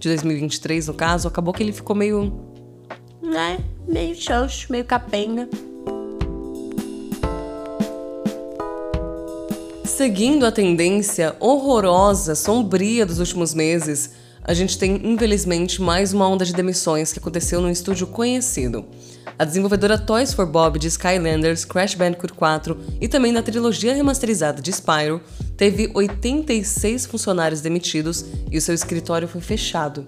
de 0.00 0.08
2023 0.08 0.88
no 0.88 0.94
caso, 0.94 1.28
acabou 1.28 1.54
que 1.54 1.62
ele 1.62 1.72
ficou 1.72 1.94
meio. 1.94 2.32
né? 3.22 3.60
Meio 3.86 4.16
xoxo, 4.16 4.66
meio 4.68 4.84
capenga. 4.84 5.48
Seguindo 9.84 10.44
a 10.44 10.50
tendência 10.50 11.36
horrorosa, 11.38 12.34
sombria 12.34 13.06
dos 13.06 13.20
últimos 13.20 13.54
meses, 13.54 14.10
a 14.44 14.54
gente 14.54 14.76
tem, 14.76 15.00
infelizmente, 15.04 15.80
mais 15.80 16.12
uma 16.12 16.28
onda 16.28 16.44
de 16.44 16.52
demissões 16.52 17.12
que 17.12 17.18
aconteceu 17.18 17.60
num 17.60 17.70
estúdio 17.70 18.06
conhecido. 18.06 18.84
A 19.38 19.44
desenvolvedora 19.44 19.96
Toys 19.96 20.34
for 20.34 20.46
Bob 20.46 20.78
de 20.78 20.88
Skylanders, 20.88 21.64
Crash 21.64 21.94
Bandicoot 21.94 22.32
4 22.34 22.78
e 23.00 23.08
também 23.08 23.32
da 23.32 23.42
trilogia 23.42 23.94
remasterizada 23.94 24.60
de 24.60 24.72
Spyro, 24.72 25.20
teve 25.56 25.90
86 25.94 27.06
funcionários 27.06 27.60
demitidos 27.60 28.24
e 28.50 28.58
o 28.58 28.60
seu 28.60 28.74
escritório 28.74 29.28
foi 29.28 29.40
fechado. 29.40 30.06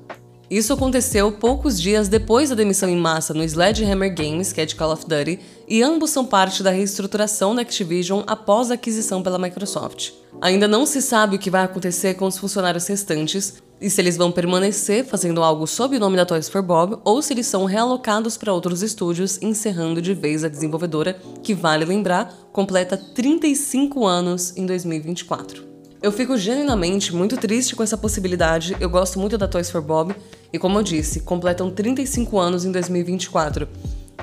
Isso 0.50 0.72
aconteceu 0.72 1.32
poucos 1.32 1.80
dias 1.80 2.06
depois 2.06 2.50
da 2.50 2.54
demissão 2.54 2.88
em 2.88 2.96
massa 2.96 3.32
no 3.32 3.42
Sledgehammer 3.42 4.14
Games, 4.14 4.52
que 4.52 4.60
é 4.60 4.66
de 4.66 4.74
Call 4.74 4.92
of 4.92 5.06
Duty, 5.06 5.40
e 5.66 5.82
ambos 5.82 6.10
são 6.10 6.26
parte 6.26 6.62
da 6.62 6.70
reestruturação 6.70 7.54
da 7.54 7.62
Activision 7.62 8.22
após 8.26 8.70
a 8.70 8.74
aquisição 8.74 9.22
pela 9.22 9.38
Microsoft. 9.38 10.10
Ainda 10.42 10.68
não 10.68 10.84
se 10.84 11.00
sabe 11.00 11.36
o 11.36 11.38
que 11.38 11.50
vai 11.50 11.64
acontecer 11.64 12.14
com 12.14 12.26
os 12.26 12.36
funcionários 12.36 12.86
restantes 12.86 13.54
e 13.80 13.90
se 13.90 14.00
eles 14.00 14.16
vão 14.16 14.30
permanecer 14.30 15.04
fazendo 15.04 15.42
algo 15.42 15.66
sob 15.66 15.96
o 15.96 16.00
nome 16.00 16.16
da 16.16 16.24
Toys 16.24 16.48
for 16.48 16.62
Bob 16.62 16.98
ou 17.04 17.20
se 17.20 17.32
eles 17.32 17.46
são 17.46 17.64
realocados 17.64 18.36
para 18.36 18.52
outros 18.52 18.82
estúdios, 18.82 19.40
encerrando 19.42 20.00
de 20.00 20.14
vez 20.14 20.44
a 20.44 20.48
desenvolvedora, 20.48 21.18
que 21.42 21.54
vale 21.54 21.84
lembrar, 21.84 22.32
completa 22.52 22.96
35 22.96 24.06
anos 24.06 24.56
em 24.56 24.64
2024. 24.64 25.64
Eu 26.00 26.12
fico 26.12 26.36
genuinamente 26.36 27.14
muito 27.14 27.36
triste 27.36 27.74
com 27.74 27.82
essa 27.82 27.96
possibilidade. 27.96 28.76
Eu 28.78 28.90
gosto 28.90 29.18
muito 29.18 29.38
da 29.38 29.48
Toys 29.48 29.70
for 29.70 29.80
Bob 29.80 30.14
e, 30.52 30.58
como 30.58 30.78
eu 30.78 30.82
disse, 30.82 31.20
completam 31.20 31.70
35 31.70 32.38
anos 32.38 32.64
em 32.66 32.70
2024. 32.70 33.66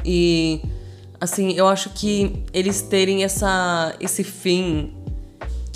E 0.05 0.61
assim, 1.19 1.53
eu 1.53 1.67
acho 1.67 1.89
que 1.89 2.43
eles 2.53 2.81
terem 2.81 3.23
essa 3.23 3.95
esse 3.99 4.23
fim 4.23 4.93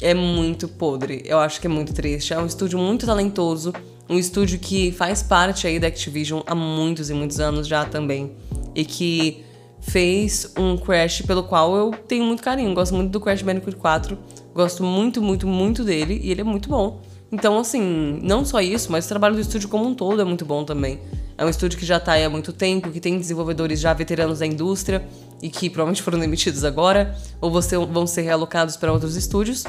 é 0.05 0.13
muito 0.13 0.67
podre. 0.67 1.24
Eu 1.25 1.39
acho 1.39 1.59
que 1.59 1.67
é 1.67 1.69
muito 1.69 1.93
triste. 1.93 2.33
É 2.33 2.39
um 2.39 2.45
estúdio 2.45 2.77
muito 2.77 3.05
talentoso, 3.05 3.74
um 4.07 4.17
estúdio 4.19 4.59
que 4.59 4.91
faz 4.91 5.24
parte 5.24 5.65
aí 5.65 5.79
da 5.79 5.88
Activision 5.88 6.41
há 6.45 6.53
muitos 6.53 7.09
e 7.09 7.13
muitos 7.13 7.39
anos 7.39 7.67
já 7.67 7.85
também. 7.85 8.31
E 8.75 8.85
que 8.85 9.43
fez 9.79 10.53
um 10.57 10.77
Crash 10.77 11.21
pelo 11.24 11.43
qual 11.43 11.75
eu 11.75 11.91
tenho 12.07 12.24
muito 12.24 12.43
carinho. 12.43 12.74
Gosto 12.74 12.93
muito 12.93 13.12
do 13.12 13.19
Crash 13.19 13.41
Bandicoot 13.41 13.77
4 13.77 14.17
Gosto 14.55 14.85
muito, 14.85 15.21
muito, 15.21 15.45
muito 15.45 15.83
dele 15.83 16.21
e 16.24 16.31
ele 16.31 16.39
é 16.39 16.43
muito 16.43 16.69
bom. 16.69 17.01
Então, 17.29 17.59
assim, 17.59 18.21
não 18.24 18.45
só 18.45 18.62
isso, 18.62 18.89
mas 18.89 19.03
o 19.03 19.09
trabalho 19.09 19.35
do 19.35 19.41
estúdio 19.41 19.67
como 19.67 19.85
um 19.85 19.93
todo 19.93 20.21
é 20.21 20.24
muito 20.24 20.45
bom 20.45 20.63
também. 20.63 21.01
É 21.38 21.43
um 21.43 21.50
estúdio 21.50 21.77
que 21.77 21.85
já 21.85 21.97
está 21.97 22.13
aí 22.13 22.24
há 22.24 22.29
muito 22.29 22.53
tempo, 22.53 22.89
que 22.89 23.01
tem 23.01 23.17
desenvolvedores 23.17 23.81
já 23.81 23.93
veteranos 23.93 24.39
da 24.39 24.45
indústria 24.45 25.05
e 25.41 25.50
que 25.50 25.69
provavelmente 25.69 26.01
foram 26.01 26.19
demitidos 26.19 26.63
agora, 26.63 27.13
ou 27.41 27.51
vão 27.51 28.07
ser 28.07 28.21
realocados 28.21 28.77
para 28.77 28.93
outros 28.93 29.17
estúdios. 29.17 29.65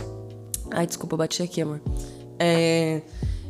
Ai, 0.70 0.87
desculpa, 0.87 1.16
bati 1.16 1.42
aqui, 1.42 1.62
amor. 1.62 1.80
É... 2.38 3.02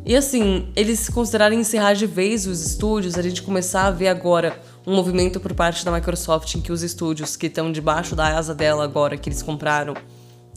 E 0.05 0.15
assim, 0.15 0.69
eles 0.77 1.09
considerarem 1.09 1.59
encerrar 1.59 1.95
de 1.95 2.07
vez 2.07 2.47
os 2.47 2.65
estúdios, 2.65 3.19
a 3.19 3.23
gente 3.23 3.43
começar 3.43 3.87
a 3.87 3.91
ver 3.91 4.07
agora 4.07 4.57
um 4.87 4.95
movimento 4.95 5.41
por 5.41 5.53
parte 5.53 5.85
da 5.85 5.91
Microsoft 5.91 6.55
em 6.55 6.61
que 6.61 6.71
os 6.71 6.85
estúdios 6.85 7.35
que 7.35 7.47
estão 7.47 7.73
debaixo 7.73 8.15
da 8.15 8.37
asa 8.37 8.55
dela 8.55 8.85
agora, 8.85 9.17
que 9.17 9.29
eles 9.29 9.43
compraram, 9.43 9.95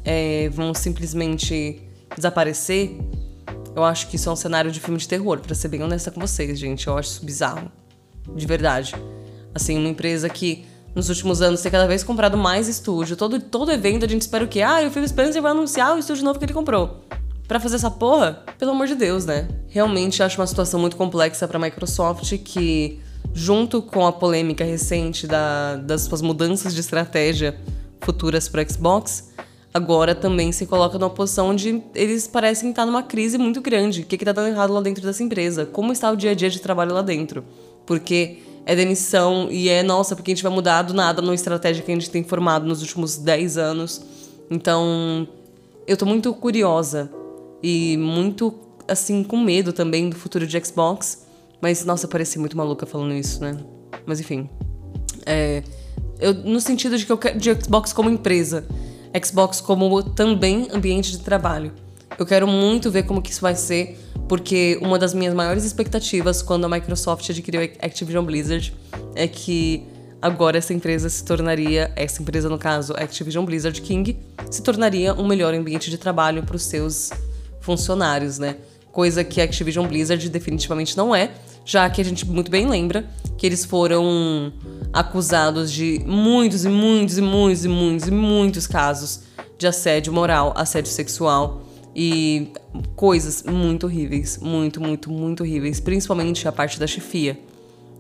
é, 0.06 0.50
vão 0.50 0.72
simplesmente 0.76 1.82
desaparecer, 2.16 2.96
eu 3.76 3.84
acho 3.84 4.08
que 4.08 4.18
isso 4.18 4.30
é 4.30 4.32
um 4.32 4.36
cenário 4.36 4.72
de 4.72 4.80
filme 4.80 5.00
de 5.00 5.08
terror, 5.08 5.40
para 5.40 5.56
ser 5.56 5.68
bem 5.68 5.82
honesta 5.82 6.12
com 6.12 6.20
vocês, 6.20 6.60
gente. 6.60 6.88
Eu 6.88 6.98
acho 6.98 7.12
isso 7.12 7.26
bizarro. 7.26 7.72
De 8.36 8.46
verdade. 8.46 8.94
Assim, 9.54 9.78
uma 9.78 9.90
empresa 9.90 10.30
que 10.30 10.66
nos 10.96 11.10
últimos 11.10 11.42
anos 11.42 11.62
tem 11.62 11.72
cada 11.72 11.88
vez 11.88 12.04
comprado 12.04 12.38
mais 12.38 12.68
estúdio. 12.68 13.16
Todo, 13.16 13.40
todo 13.40 13.72
evento 13.72 14.06
a 14.06 14.08
gente 14.08 14.22
espera 14.22 14.44
o 14.44 14.48
quê? 14.48 14.62
Ah, 14.62 14.82
o 14.86 14.92
Phil 14.92 15.08
Spencer 15.08 15.42
vai 15.42 15.52
anunciar 15.52 15.96
o 15.96 16.00
estúdio 16.00 16.24
novo 16.24 16.40
que 16.40 16.46
ele 16.46 16.54
comprou. 16.54 17.02
Para 17.48 17.60
fazer 17.60 17.78
essa 17.78 17.90
porra? 17.90 18.44
Pelo 18.58 18.72
amor 18.72 18.88
de 18.88 18.96
Deus, 18.96 19.26
né? 19.26 19.48
Realmente 19.70 20.22
acho 20.22 20.40
uma 20.40 20.46
situação 20.46 20.80
muito 20.80 20.96
complexa 20.96 21.48
para 21.48 21.58
Microsoft 21.58 22.38
que, 22.44 23.00
junto 23.34 23.82
com 23.82 24.06
a 24.06 24.12
polêmica 24.12 24.64
recente 24.64 25.26
da, 25.26 25.76
das 25.78 26.02
suas 26.02 26.22
mudanças 26.22 26.74
de 26.74 26.80
estratégia 26.80 27.58
futuras 28.02 28.48
para 28.48 28.68
Xbox, 28.68 29.32
agora 29.74 30.14
também 30.14 30.52
se 30.52 30.66
coloca 30.66 30.98
numa 31.00 31.10
posição 31.10 31.50
onde 31.50 31.82
eles 31.96 32.28
parecem 32.28 32.70
estar 32.70 32.86
numa 32.86 33.04
crise 33.04 33.38
muito 33.38 33.62
grande. 33.62 34.02
O 34.02 34.06
que 34.06 34.16
está 34.16 34.32
dando 34.32 34.50
errado 34.50 34.72
lá 34.72 34.82
dentro 34.82 35.04
dessa 35.04 35.24
empresa? 35.24 35.66
Como 35.66 35.92
está 35.92 36.12
o 36.12 36.16
dia 36.16 36.32
a 36.32 36.36
dia 36.36 36.50
de 36.50 36.60
trabalho 36.60 36.94
lá 36.94 37.02
dentro? 37.02 37.44
Porque 37.86 38.44
é 38.70 38.76
demissão 38.76 39.48
e 39.50 39.68
é, 39.68 39.82
nossa, 39.82 40.16
porque 40.16 40.32
a 40.32 40.36
gente 40.36 40.44
vai 40.44 40.52
mudar 40.52 40.84
do 40.84 40.94
nada 40.94 41.24
numa 41.24 41.34
estratégia 41.34 41.84
que 41.84 41.92
a 41.92 41.96
gente 41.96 42.08
tem 42.08 42.24
formado 42.24 42.68
nos 42.68 42.82
últimos 42.84 43.18
10 43.18 43.58
anos. 43.58 44.00
Então, 44.48 45.28
eu 45.88 45.98
tô 45.98 46.06
muito 46.06 46.32
curiosa 46.36 47.12
e 47.64 47.98
muito, 47.98 48.54
assim, 48.88 49.24
com 49.24 49.38
medo 49.38 49.74
também 49.74 50.08
do 50.08 50.16
futuro 50.16 50.46
de 50.46 50.64
Xbox. 50.64 51.26
Mas, 51.60 51.84
nossa, 51.84 52.06
eu 52.06 52.10
pareci 52.12 52.38
muito 52.38 52.56
maluca 52.56 52.86
falando 52.86 53.16
isso, 53.16 53.42
né? 53.42 53.58
Mas, 54.06 54.20
enfim. 54.20 54.48
É, 55.26 55.64
eu, 56.20 56.36
no 56.36 56.62
sentido 56.62 56.96
de 56.96 57.08
que 57.08 57.12
eu 57.12 57.18
quero 57.18 57.40
de 57.40 57.52
Xbox 57.64 57.92
como 57.92 58.08
empresa. 58.08 58.68
Xbox 59.26 59.62
como 59.62 60.04
também 60.04 60.68
ambiente 60.72 61.10
de 61.10 61.22
trabalho. 61.22 61.74
Eu 62.20 62.26
quero 62.26 62.48
muito 62.48 62.92
ver 62.92 63.02
como 63.02 63.20
que 63.20 63.32
isso 63.32 63.42
vai 63.42 63.56
ser, 63.56 63.98
porque 64.30 64.78
uma 64.80 65.00
das 65.00 65.12
minhas 65.12 65.34
maiores 65.34 65.66
expectativas 65.66 66.44
quando 66.44 66.64
a 66.66 66.70
Microsoft 66.70 67.28
adquiriu 67.28 67.62
a 67.62 67.86
Activision 67.86 68.24
Blizzard 68.24 68.72
é 69.16 69.28
que 69.28 69.84
agora 70.22 70.60
essa 70.60 70.72
empresa 70.72 71.10
se 71.10 71.26
tornaria, 71.26 71.92
essa 71.96 72.22
empresa 72.22 72.48
no 72.48 72.60
caso, 72.60 72.94
Activision 72.94 73.44
Blizzard 73.44 73.82
King, 73.82 74.16
se 74.52 74.62
tornaria 74.62 75.16
um 75.16 75.28
melhor 75.28 75.56
ambiente 75.56 75.90
de 75.90 75.98
trabalho 75.98 76.44
para 76.44 76.56
os 76.56 76.62
seus 76.62 77.10
funcionários, 77.60 78.38
né? 78.38 78.58
Coisa 78.92 79.24
que 79.24 79.42
a 79.42 79.46
Activision 79.46 79.88
Blizzard 79.88 80.30
definitivamente 80.30 80.96
não 80.96 81.16
é, 81.16 81.32
já 81.66 81.90
que 81.90 82.00
a 82.00 82.06
gente 82.06 82.24
muito 82.28 82.52
bem 82.52 82.68
lembra 82.70 83.10
que 83.36 83.48
eles 83.48 83.66
foram 83.66 84.54
acusados 84.94 85.72
de 85.72 86.04
muitos 86.06 86.66
e 86.66 86.70
muitos 86.70 87.18
e 87.18 87.22
muitos 87.22 87.66
e 87.66 87.68
muitos 87.68 88.08
e 88.08 88.12
muitos 88.12 88.68
casos 88.68 89.22
de 89.58 89.66
assédio 89.66 90.14
moral, 90.14 90.54
assédio 90.56 90.92
sexual 90.92 91.64
e 92.02 92.54
coisas 92.96 93.44
muito 93.44 93.86
horríveis, 93.86 94.40
muito, 94.42 94.80
muito, 94.80 95.12
muito 95.12 95.44
horríveis, 95.44 95.82
principalmente 95.82 96.48
a 96.48 96.52
parte 96.52 96.80
da 96.80 96.88
chefia. 96.88 97.38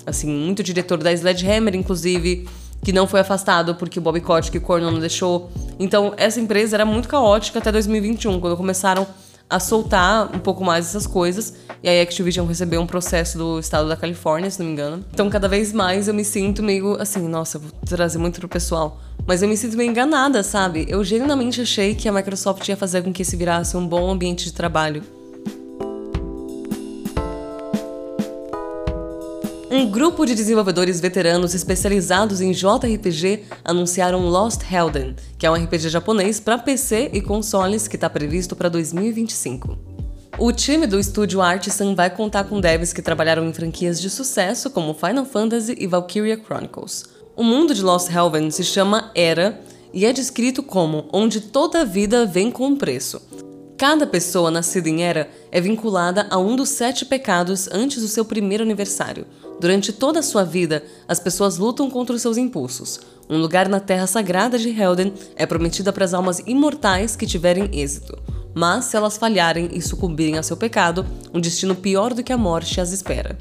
Assim, 0.06 0.29
muito 0.29 0.63
diretor 0.63 0.98
da 1.00 1.12
Sledgehammer, 1.12 1.75
inclusive, 1.75 2.48
que 2.82 2.94
não 2.94 3.06
foi 3.06 3.20
afastado 3.20 3.75
porque 3.75 4.00
o 4.00 4.01
Bob 4.01 4.22
Kotick 4.22 4.58
o 4.58 4.62
Cornell 4.62 4.89
não 4.89 5.01
deixou. 5.01 5.51
Então, 5.77 6.13
essa 6.15 6.39
empresa 6.39 6.77
era 6.77 6.86
muito 6.86 7.10
caótica 7.10 7.60
até 7.60 7.74
2021, 7.74 8.39
quando 8.39 8.56
começaram 8.56 9.06
a 9.50 9.60
soltar 9.60 10.34
um 10.34 10.39
pouco 10.39 10.63
mais 10.63 10.86
essas 10.86 11.06
coisas. 11.06 11.56
E 11.84 11.89
aí 11.89 12.00
a 12.00 12.03
Activision 12.03 12.48
recebeu 12.48 12.79
um 12.79 12.88
processo 12.88 13.38
do 13.38 13.60
estado 13.60 13.89
da 13.89 13.98
Califórnia, 13.98 14.50
se 14.50 14.60
não 14.60 14.68
me 14.68 14.72
engano. 14.72 15.03
Então 15.12 15.29
cada 15.29 15.50
vez 15.50 15.74
mais 15.74 16.08
eu 16.08 16.13
me 16.13 16.24
sinto 16.24 16.63
meio 16.63 16.96
assim, 17.01 17.27
nossa, 17.27 17.60
vou 17.60 17.70
trazer 17.86 18.18
muito 18.18 18.39
pro 18.39 18.48
pessoal. 18.48 18.98
Mas 19.29 19.43
eu 19.43 19.48
me 19.48 19.55
sinto 19.55 19.77
meio 19.77 19.91
enganada, 19.91 20.41
sabe? 20.41 20.88
Eu 20.89 21.03
genuinamente 21.03 21.62
achei 21.62 21.93
que 21.93 22.09
a 22.09 22.12
Microsoft 22.12 22.67
ia 22.67 22.75
fazer 22.75 23.03
com 23.03 23.13
que 23.13 23.21
esse 23.21 23.36
virasse 23.36 23.77
um 23.77 23.88
bom 23.88 24.09
ambiente 24.09 24.45
de 24.45 24.51
trabalho. 24.51 25.03
Um 29.69 29.91
grupo 29.91 30.25
de 30.25 30.33
desenvolvedores 30.33 31.00
veteranos 31.00 31.53
especializados 31.53 32.41
em 32.41 32.51
JRPG 32.51 33.43
anunciaram 33.63 34.27
Lost 34.27 34.63
Helden, 34.63 35.15
que 35.38 35.45
é 35.45 35.51
um 35.51 35.53
RPG 35.53 35.89
japonês 35.89 36.39
para 36.39 36.57
PC 36.57 37.12
e 37.13 37.21
consoles 37.21 37.88
que 37.88 37.98
está 37.98 38.09
previsto 38.09 38.55
para 38.55 38.67
2025. 38.67 39.77
O 40.39 40.51
time 40.51 40.88
do 40.88 41.00
estúdio 41.00 41.39
Artisan 41.39 41.93
vai 41.93 42.09
contar 42.09 42.45
com 42.45 42.59
devs 42.59 42.91
que 42.91 43.01
trabalharam 43.03 43.48
em 43.48 43.53
franquias 43.53 44.01
de 44.01 44.09
sucesso 44.09 44.71
como 44.71 44.95
Final 44.95 45.25
Fantasy 45.25 45.75
e 45.77 45.86
Valkyria 45.86 46.36
Chronicles. 46.36 47.18
O 47.39 47.43
mundo 47.43 47.74
de 47.74 47.81
Lost 47.81 48.12
Helden 48.12 48.51
se 48.51 48.65
chama 48.65 49.12
Era 49.15 49.62
e 49.93 50.05
é 50.05 50.12
descrito 50.12 50.62
como 50.62 51.08
onde 51.13 51.39
toda 51.39 51.86
vida 51.86 52.25
vem 52.25 52.51
com 52.51 52.65
um 52.65 52.75
preço. 52.75 53.22
Cada 53.77 54.05
pessoa 54.05 54.51
nascida 54.51 54.89
em 54.89 55.03
Era 55.03 55.29
é 55.50 55.62
vinculada 55.62 56.27
a 56.29 56.38
um 56.38 56.58
dos 56.58 56.67
sete 56.67 57.05
pecados 57.05 57.69
antes 57.72 58.01
do 58.01 58.10
seu 58.10 58.25
primeiro 58.25 58.62
aniversário, 58.62 59.25
Durante 59.58 59.93
toda 59.93 60.19
a 60.19 60.24
sua 60.24 60.43
vida, 60.43 60.84
as 61.08 61.17
pessoas 61.17 61.58
lutam 61.58 61.89
contra 61.89 62.13
os 62.13 62.22
seus 62.22 62.36
impulsos. 62.36 63.00
Um 63.29 63.38
lugar 63.38 63.69
na 63.69 63.79
terra 63.79 64.05
sagrada 64.05 64.58
de 64.58 64.69
Helden 64.69 65.13
é 65.36 65.46
prometido 65.46 65.93
para 65.93 66.03
as 66.03 66.13
almas 66.13 66.39
imortais 66.46 67.15
que 67.15 67.25
tiverem 67.25 67.69
êxito. 67.74 68.17
Mas 68.53 68.86
se 68.86 68.98
elas 68.98 69.17
falharem 69.17 69.69
e 69.72 69.81
sucumbirem 69.81 70.38
a 70.38 70.43
seu 70.43 70.58
pecado, 70.58 71.05
um 71.34 71.39
destino 71.39 71.75
pior 71.75 72.13
do 72.13 72.24
que 72.24 72.34
a 72.34 72.38
morte 72.38 72.81
as 72.81 72.91
espera. 72.91 73.38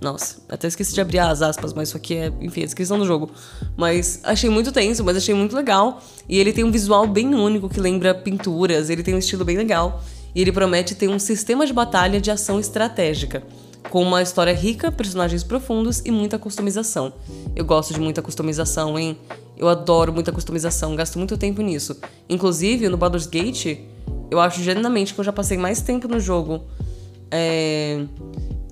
Nossa, 0.00 0.36
até 0.48 0.68
esqueci 0.68 0.94
de 0.94 1.00
abrir 1.00 1.18
as 1.18 1.42
aspas, 1.42 1.72
mas 1.72 1.88
isso 1.88 1.96
aqui 1.96 2.14
é, 2.14 2.32
enfim, 2.40 2.62
a 2.62 2.64
descrição 2.64 2.98
do 2.98 3.06
jogo. 3.06 3.30
Mas 3.76 4.20
achei 4.22 4.48
muito 4.48 4.70
tenso, 4.70 5.02
mas 5.04 5.16
achei 5.16 5.34
muito 5.34 5.56
legal. 5.56 6.00
E 6.28 6.38
ele 6.38 6.52
tem 6.52 6.64
um 6.64 6.70
visual 6.70 7.06
bem 7.06 7.34
único 7.34 7.68
que 7.68 7.80
lembra 7.80 8.14
pinturas, 8.14 8.90
ele 8.90 9.02
tem 9.02 9.14
um 9.14 9.18
estilo 9.18 9.44
bem 9.44 9.56
legal. 9.56 10.02
E 10.34 10.40
ele 10.40 10.52
promete 10.52 10.94
ter 10.94 11.08
um 11.08 11.18
sistema 11.18 11.66
de 11.66 11.72
batalha 11.72 12.20
de 12.20 12.30
ação 12.30 12.60
estratégica 12.60 13.42
com 13.90 14.02
uma 14.02 14.22
história 14.22 14.52
rica, 14.52 14.92
personagens 14.92 15.42
profundos 15.42 16.00
e 16.04 16.10
muita 16.10 16.38
customização. 16.38 17.12
Eu 17.56 17.64
gosto 17.64 17.94
de 17.94 18.00
muita 18.00 18.22
customização, 18.22 18.98
hein? 18.98 19.16
Eu 19.56 19.68
adoro 19.68 20.12
muita 20.12 20.30
customização, 20.30 20.94
gasto 20.94 21.18
muito 21.18 21.36
tempo 21.36 21.62
nisso. 21.62 21.96
Inclusive, 22.28 22.88
no 22.88 22.96
Baldur's 22.96 23.26
Gate, 23.26 23.78
eu 24.30 24.38
acho 24.38 24.62
genuinamente 24.62 25.14
que 25.14 25.20
eu 25.20 25.24
já 25.24 25.32
passei 25.32 25.56
mais 25.56 25.80
tempo 25.80 26.06
no 26.06 26.20
jogo 26.20 26.62
é, 27.30 28.04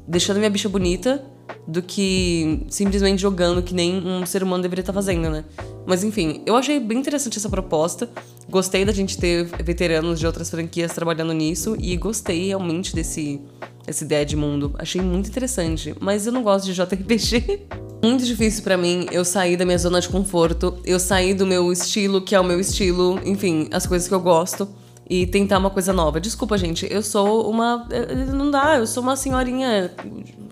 deixando 0.07 0.39
minha 0.39 0.51
bicha 0.51 0.69
bonita 0.69 1.23
do 1.67 1.83
que 1.83 2.65
simplesmente 2.69 3.21
jogando 3.21 3.63
que 3.63 3.75
nem 3.75 3.97
um 3.97 4.25
ser 4.25 4.43
humano 4.43 4.63
deveria 4.63 4.83
estar 4.83 4.93
fazendo, 4.93 5.29
né? 5.31 5.45
Mas 5.85 6.03
enfim, 6.05 6.43
eu 6.47 6.57
achei 6.57 6.81
bem 6.81 6.99
interessante 6.99 7.39
essa 7.39 7.49
proposta. 7.49 8.09
Gostei 8.49 8.85
da 8.85 8.93
gente 8.93 9.19
ter 9.19 9.45
veteranos 9.63 10.19
de 10.19 10.27
outras 10.27 10.51
franquias 10.51 10.93
trabalhando 10.93 11.33
nisso 11.33 11.77
e 11.79 11.97
gostei 11.97 12.49
realmente 12.49 12.95
desse 12.95 13.41
essa 13.87 14.05
ideia 14.05 14.27
de 14.27 14.37
mundo. 14.37 14.75
Achei 14.79 15.01
muito 15.01 15.29
interessante, 15.29 15.95
mas 16.01 16.27
eu 16.27 16.33
não 16.33 16.43
gosto 16.43 16.67
de 16.67 16.75
JRPG. 16.75 17.67
muito 18.03 18.25
difícil 18.25 18.63
para 18.63 18.77
mim 18.77 19.07
eu 19.11 19.25
sair 19.25 19.57
da 19.57 19.65
minha 19.65 19.79
zona 19.79 20.01
de 20.01 20.09
conforto, 20.09 20.79
eu 20.85 20.99
sair 20.99 21.35
do 21.35 21.47
meu 21.47 21.73
estilo, 21.73 22.21
que 22.21 22.35
é 22.35 22.41
o 22.41 22.45
meu 22.45 22.61
estilo, 22.61 23.19
enfim, 23.25 23.69
as 23.73 23.87
coisas 23.87 24.07
que 24.07 24.15
eu 24.15 24.21
gosto 24.21 24.69
e 25.09 25.27
tentar 25.27 25.59
uma 25.59 25.71
coisa 25.71 25.93
nova. 25.93 26.21
Desculpa, 26.21 26.59
gente, 26.59 26.87
eu 26.91 27.03
sou 27.03 27.49
uma 27.49 27.87
não 28.35 28.51
dá, 28.51 28.77
eu 28.77 28.87
sou 28.87 29.03
uma 29.03 29.17
senhorinha, 29.17 29.93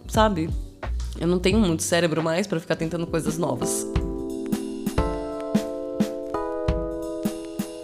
sabe? 0.08 0.48
Eu 1.18 1.26
não 1.26 1.38
tenho 1.38 1.58
muito 1.58 1.82
cérebro 1.82 2.22
mais 2.22 2.46
para 2.46 2.60
ficar 2.60 2.76
tentando 2.76 3.06
coisas 3.06 3.38
novas. 3.38 3.86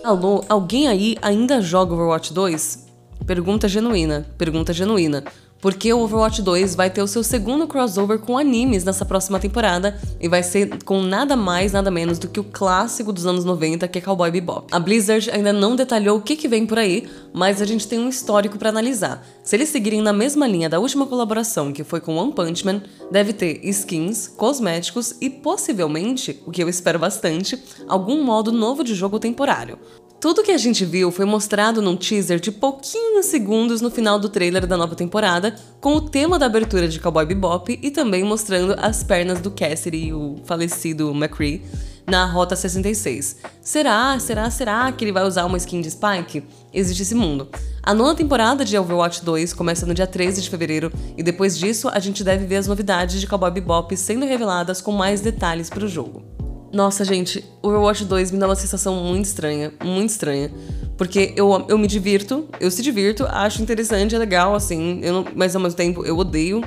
Alô, 0.03 0.45
alguém 0.49 0.89
aí 0.89 1.17
ainda 1.23 1.61
joga 1.61 1.95
Overwatch 1.95 2.33
2? 2.33 2.87
Pergunta 3.27 3.69
genuína, 3.69 4.27
pergunta 4.37 4.73
genuína. 4.73 5.23
Porque 5.61 5.93
o 5.93 6.00
Overwatch 6.00 6.43
2 6.43 6.75
vai 6.75 6.88
ter 6.88 7.02
o 7.02 7.07
seu 7.07 7.23
segundo 7.23 7.67
crossover 7.67 8.19
com 8.19 8.38
animes 8.38 8.85
nessa 8.85 9.05
próxima 9.05 9.38
temporada 9.38 10.00
e 10.21 10.29
vai 10.29 10.43
ser 10.43 10.83
com 10.85 11.02
nada 11.02 11.37
mais, 11.37 11.73
nada 11.73 11.90
menos 11.90 12.19
do 12.19 12.29
que 12.29 12.40
o 12.40 12.45
clássico 12.45 13.12
dos 13.12 13.26
anos 13.26 13.45
90, 13.45 13.87
que 13.88 13.99
é 13.99 14.00
Cowboy 14.00 14.31
Bebop. 14.31 14.67
A 14.73 14.79
Blizzard 14.79 15.31
ainda 15.31 15.52
não 15.52 15.76
detalhou 15.76 16.19
o 16.19 16.23
que, 16.23 16.37
que 16.37 16.49
vem 16.49 16.67
por 16.67 16.79
aí, 16.79 17.07
mas 17.33 17.61
a 17.61 17.67
gente 17.67 17.87
tem 17.87 17.99
um 17.99 18.09
histórico 18.09 18.59
para 18.59 18.71
analisar. 18.71 19.26
Se 19.43 19.57
eles 19.57 19.69
seguirem 19.69 20.00
na 20.00 20.12
mesma 20.12 20.47
linha 20.47 20.69
da 20.69 20.79
última 20.79 21.07
colaboração, 21.07 21.73
que 21.73 21.85
foi 21.85 22.00
com 22.00 22.17
One 22.17 22.33
Punch 22.33 22.64
Man, 22.64 22.83
deve 23.11 23.33
ter 23.33 23.61
skins, 23.64 24.29
cosméticos 24.29 25.14
e 25.21 25.29
possivelmente, 25.29 26.43
o 26.47 26.50
que 26.50 26.62
eu 26.62 26.69
espero 26.69 26.99
bastante, 26.99 27.62
algum 27.87 28.23
modo 28.23 28.52
novo 28.52 28.83
de 28.83 28.95
jogo 28.95 29.19
temporário. 29.19 29.79
Tudo 30.21 30.43
que 30.43 30.53
a 30.53 30.59
gente 30.59 30.85
viu 30.85 31.11
foi 31.11 31.25
mostrado 31.25 31.81
num 31.81 31.97
teaser 31.97 32.39
de 32.39 32.53
pouquinhos 32.53 33.25
segundos 33.25 33.81
no 33.81 33.91
final 33.91 34.19
do 34.19 34.29
trailer 34.29 34.67
da 34.67 34.77
nova 34.77 34.95
temporada, 34.95 35.55
com 35.81 35.95
o 35.95 36.00
tema 36.03 36.39
da 36.39 36.45
abertura 36.45 36.87
de 36.87 37.00
Cowboy 37.00 37.25
Bebop 37.25 37.81
e 37.83 37.91
também 37.91 38.23
mostrando 38.23 38.77
as 38.79 39.03
pernas 39.03 39.41
do 39.41 39.50
Cassidy, 39.50 40.12
o 40.12 40.37
falecido 40.45 41.11
McCree, 41.12 41.62
na 42.07 42.27
Rota 42.27 42.55
66. 42.55 43.39
Será, 43.62 44.19
será, 44.21 44.50
será 44.50 44.93
que 44.93 45.03
ele 45.07 45.12
vai 45.12 45.25
usar 45.25 45.47
uma 45.47 45.57
skin 45.57 45.81
de 45.81 45.91
Spike? 45.91 46.45
Existe 46.71 47.00
esse 47.00 47.15
mundo. 47.15 47.49
A 47.83 47.95
nona 47.95 48.15
temporada 48.15 48.62
de 48.62 48.77
Overwatch 48.77 49.25
2 49.25 49.55
começa 49.55 49.87
no 49.87 49.95
dia 49.95 50.07
13 50.07 50.43
de 50.43 50.50
fevereiro 50.50 50.93
e 51.17 51.23
depois 51.23 51.57
disso 51.57 51.89
a 51.89 51.99
gente 51.99 52.23
deve 52.23 52.45
ver 52.45 52.57
as 52.57 52.67
novidades 52.67 53.23
de 53.23 53.27
Cowboy 53.27 53.50
Bebop 53.50 53.97
sendo 53.97 54.27
reveladas 54.27 54.83
com 54.83 54.93
mais 54.93 55.23
detalhes 55.23 55.71
para 55.71 55.87
o 55.87 55.89
jogo. 55.89 56.39
Nossa, 56.73 57.05
gente, 57.05 57.45
Overwatch 57.62 58.05
2 58.05 58.31
me 58.31 58.39
dá 58.39 58.47
uma 58.47 58.55
sensação 58.55 58.95
muito 59.03 59.25
estranha, 59.25 59.73
muito 59.85 60.11
estranha. 60.11 60.50
Porque 60.97 61.33
eu, 61.35 61.65
eu 61.69 61.79
me 61.79 61.87
divirto, 61.87 62.47
eu 62.61 62.71
se 62.71 62.83
divirto, 62.83 63.25
acho 63.27 63.62
interessante, 63.62 64.15
é 64.15 64.19
legal, 64.19 64.55
assim, 64.55 65.00
não, 65.00 65.25
mas 65.35 65.57
ao 65.57 65.62
mesmo 65.62 65.77
tempo 65.77 66.05
eu 66.05 66.17
odeio 66.19 66.62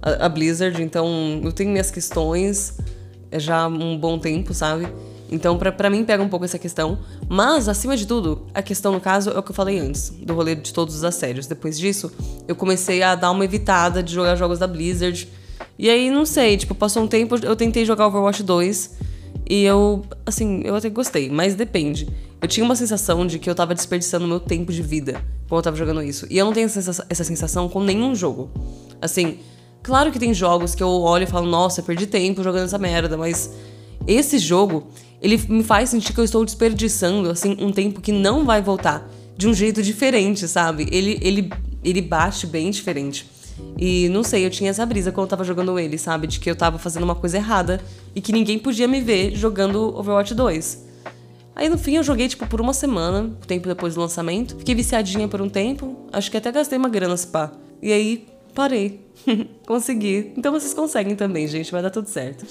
a, 0.00 0.26
a, 0.26 0.28
Blizzard, 0.28 0.82
então 0.82 1.40
eu 1.44 1.52
tenho 1.52 1.70
minhas 1.70 1.90
questões 1.90 2.78
é 3.30 3.38
já 3.38 3.66
um 3.66 3.98
bom 3.98 4.18
tempo, 4.18 4.54
sabe? 4.54 4.88
Então, 5.30 5.58
pra 5.58 5.90
mim, 5.90 6.04
pega 6.04 6.22
um 6.22 6.28
pouco 6.28 6.44
essa 6.44 6.58
questão. 6.58 6.98
Mas, 7.28 7.68
acima 7.68 7.96
de 7.96 8.06
tudo, 8.06 8.46
a 8.54 8.62
questão, 8.62 8.92
no 8.92 9.00
caso, 9.00 9.30
é 9.30 9.38
o 9.38 9.42
que 9.42 9.50
eu 9.50 9.54
falei 9.54 9.78
antes, 9.78 10.10
do 10.10 10.34
rolê 10.34 10.54
de 10.54 10.72
todos 10.72 10.94
os 10.94 11.02
assédios. 11.02 11.46
Depois 11.46 11.76
disso, 11.76 12.12
eu 12.46 12.54
comecei 12.54 13.02
a 13.02 13.14
dar 13.14 13.32
uma 13.32 13.44
evitada 13.44 14.02
de 14.02 14.14
jogar 14.14 14.36
jogos 14.36 14.60
da 14.60 14.66
Blizzard. 14.66 15.28
E 15.76 15.90
aí, 15.90 16.10
não 16.10 16.24
sei, 16.24 16.56
tipo, 16.56 16.74
passou 16.74 17.02
um 17.02 17.08
tempo, 17.08 17.36
eu 17.42 17.56
tentei 17.56 17.84
jogar 17.84 18.06
Overwatch 18.06 18.42
2. 18.42 18.90
E 19.48 19.64
eu, 19.64 20.04
assim, 20.24 20.62
eu 20.64 20.74
até 20.74 20.88
gostei, 20.88 21.30
mas 21.30 21.54
depende. 21.54 22.08
Eu 22.40 22.48
tinha 22.48 22.64
uma 22.64 22.76
sensação 22.76 23.26
de 23.26 23.38
que 23.38 23.48
eu 23.48 23.54
tava 23.54 23.74
desperdiçando 23.74 24.26
meu 24.26 24.40
tempo 24.40 24.72
de 24.72 24.82
vida 24.82 25.22
quando 25.48 25.58
eu 25.60 25.62
tava 25.62 25.76
jogando 25.76 26.02
isso. 26.02 26.26
E 26.28 26.36
eu 26.36 26.44
não 26.44 26.52
tenho 26.52 26.66
essa 26.66 27.24
sensação 27.24 27.68
com 27.68 27.82
nenhum 27.82 28.14
jogo. 28.14 28.50
Assim, 29.00 29.38
claro 29.82 30.10
que 30.10 30.18
tem 30.18 30.34
jogos 30.34 30.74
que 30.74 30.82
eu 30.82 30.88
olho 30.88 31.24
e 31.24 31.26
falo, 31.26 31.46
nossa, 31.46 31.82
perdi 31.82 32.06
tempo 32.06 32.42
jogando 32.42 32.64
essa 32.64 32.78
merda, 32.78 33.16
mas 33.16 33.52
esse 34.06 34.38
jogo, 34.38 34.88
ele 35.22 35.40
me 35.48 35.62
faz 35.62 35.90
sentir 35.90 36.12
que 36.12 36.20
eu 36.20 36.24
estou 36.24 36.44
desperdiçando, 36.44 37.30
assim, 37.30 37.56
um 37.60 37.70
tempo 37.72 38.00
que 38.00 38.12
não 38.12 38.44
vai 38.44 38.60
voltar. 38.60 39.08
De 39.36 39.46
um 39.46 39.52
jeito 39.52 39.82
diferente, 39.82 40.48
sabe? 40.48 40.88
Ele, 40.90 41.18
ele, 41.20 41.50
ele 41.84 42.00
bate 42.00 42.46
bem 42.46 42.70
diferente. 42.70 43.30
E 43.78 44.08
não 44.08 44.22
sei, 44.22 44.44
eu 44.44 44.50
tinha 44.50 44.70
essa 44.70 44.84
brisa 44.84 45.12
quando 45.12 45.26
eu 45.26 45.30
tava 45.30 45.44
jogando 45.44 45.78
ele, 45.78 45.98
sabe? 45.98 46.26
De 46.26 46.40
que 46.40 46.50
eu 46.50 46.56
tava 46.56 46.78
fazendo 46.78 47.04
uma 47.04 47.14
coisa 47.14 47.36
errada 47.36 47.80
e 48.14 48.20
que 48.20 48.32
ninguém 48.32 48.58
podia 48.58 48.88
me 48.88 49.00
ver 49.00 49.34
jogando 49.34 49.96
Overwatch 49.96 50.34
2. 50.34 50.86
Aí 51.54 51.68
no 51.68 51.78
fim 51.78 51.96
eu 51.96 52.02
joguei 52.02 52.28
tipo 52.28 52.46
por 52.46 52.60
uma 52.60 52.74
semana, 52.74 53.30
tempo 53.46 53.66
depois 53.66 53.94
do 53.94 54.00
lançamento. 54.00 54.56
Fiquei 54.56 54.74
viciadinha 54.74 55.26
por 55.26 55.40
um 55.40 55.48
tempo, 55.48 55.96
acho 56.12 56.30
que 56.30 56.36
até 56.36 56.52
gastei 56.52 56.78
uma 56.78 56.88
grana 56.88 57.16
se 57.16 57.26
pá. 57.26 57.50
E 57.82 57.92
aí 57.92 58.26
parei. 58.54 59.00
Consegui. 59.66 60.32
Então 60.36 60.52
vocês 60.52 60.74
conseguem 60.74 61.16
também, 61.16 61.46
gente, 61.46 61.72
vai 61.72 61.82
dar 61.82 61.90
tudo 61.90 62.08
certo. 62.08 62.44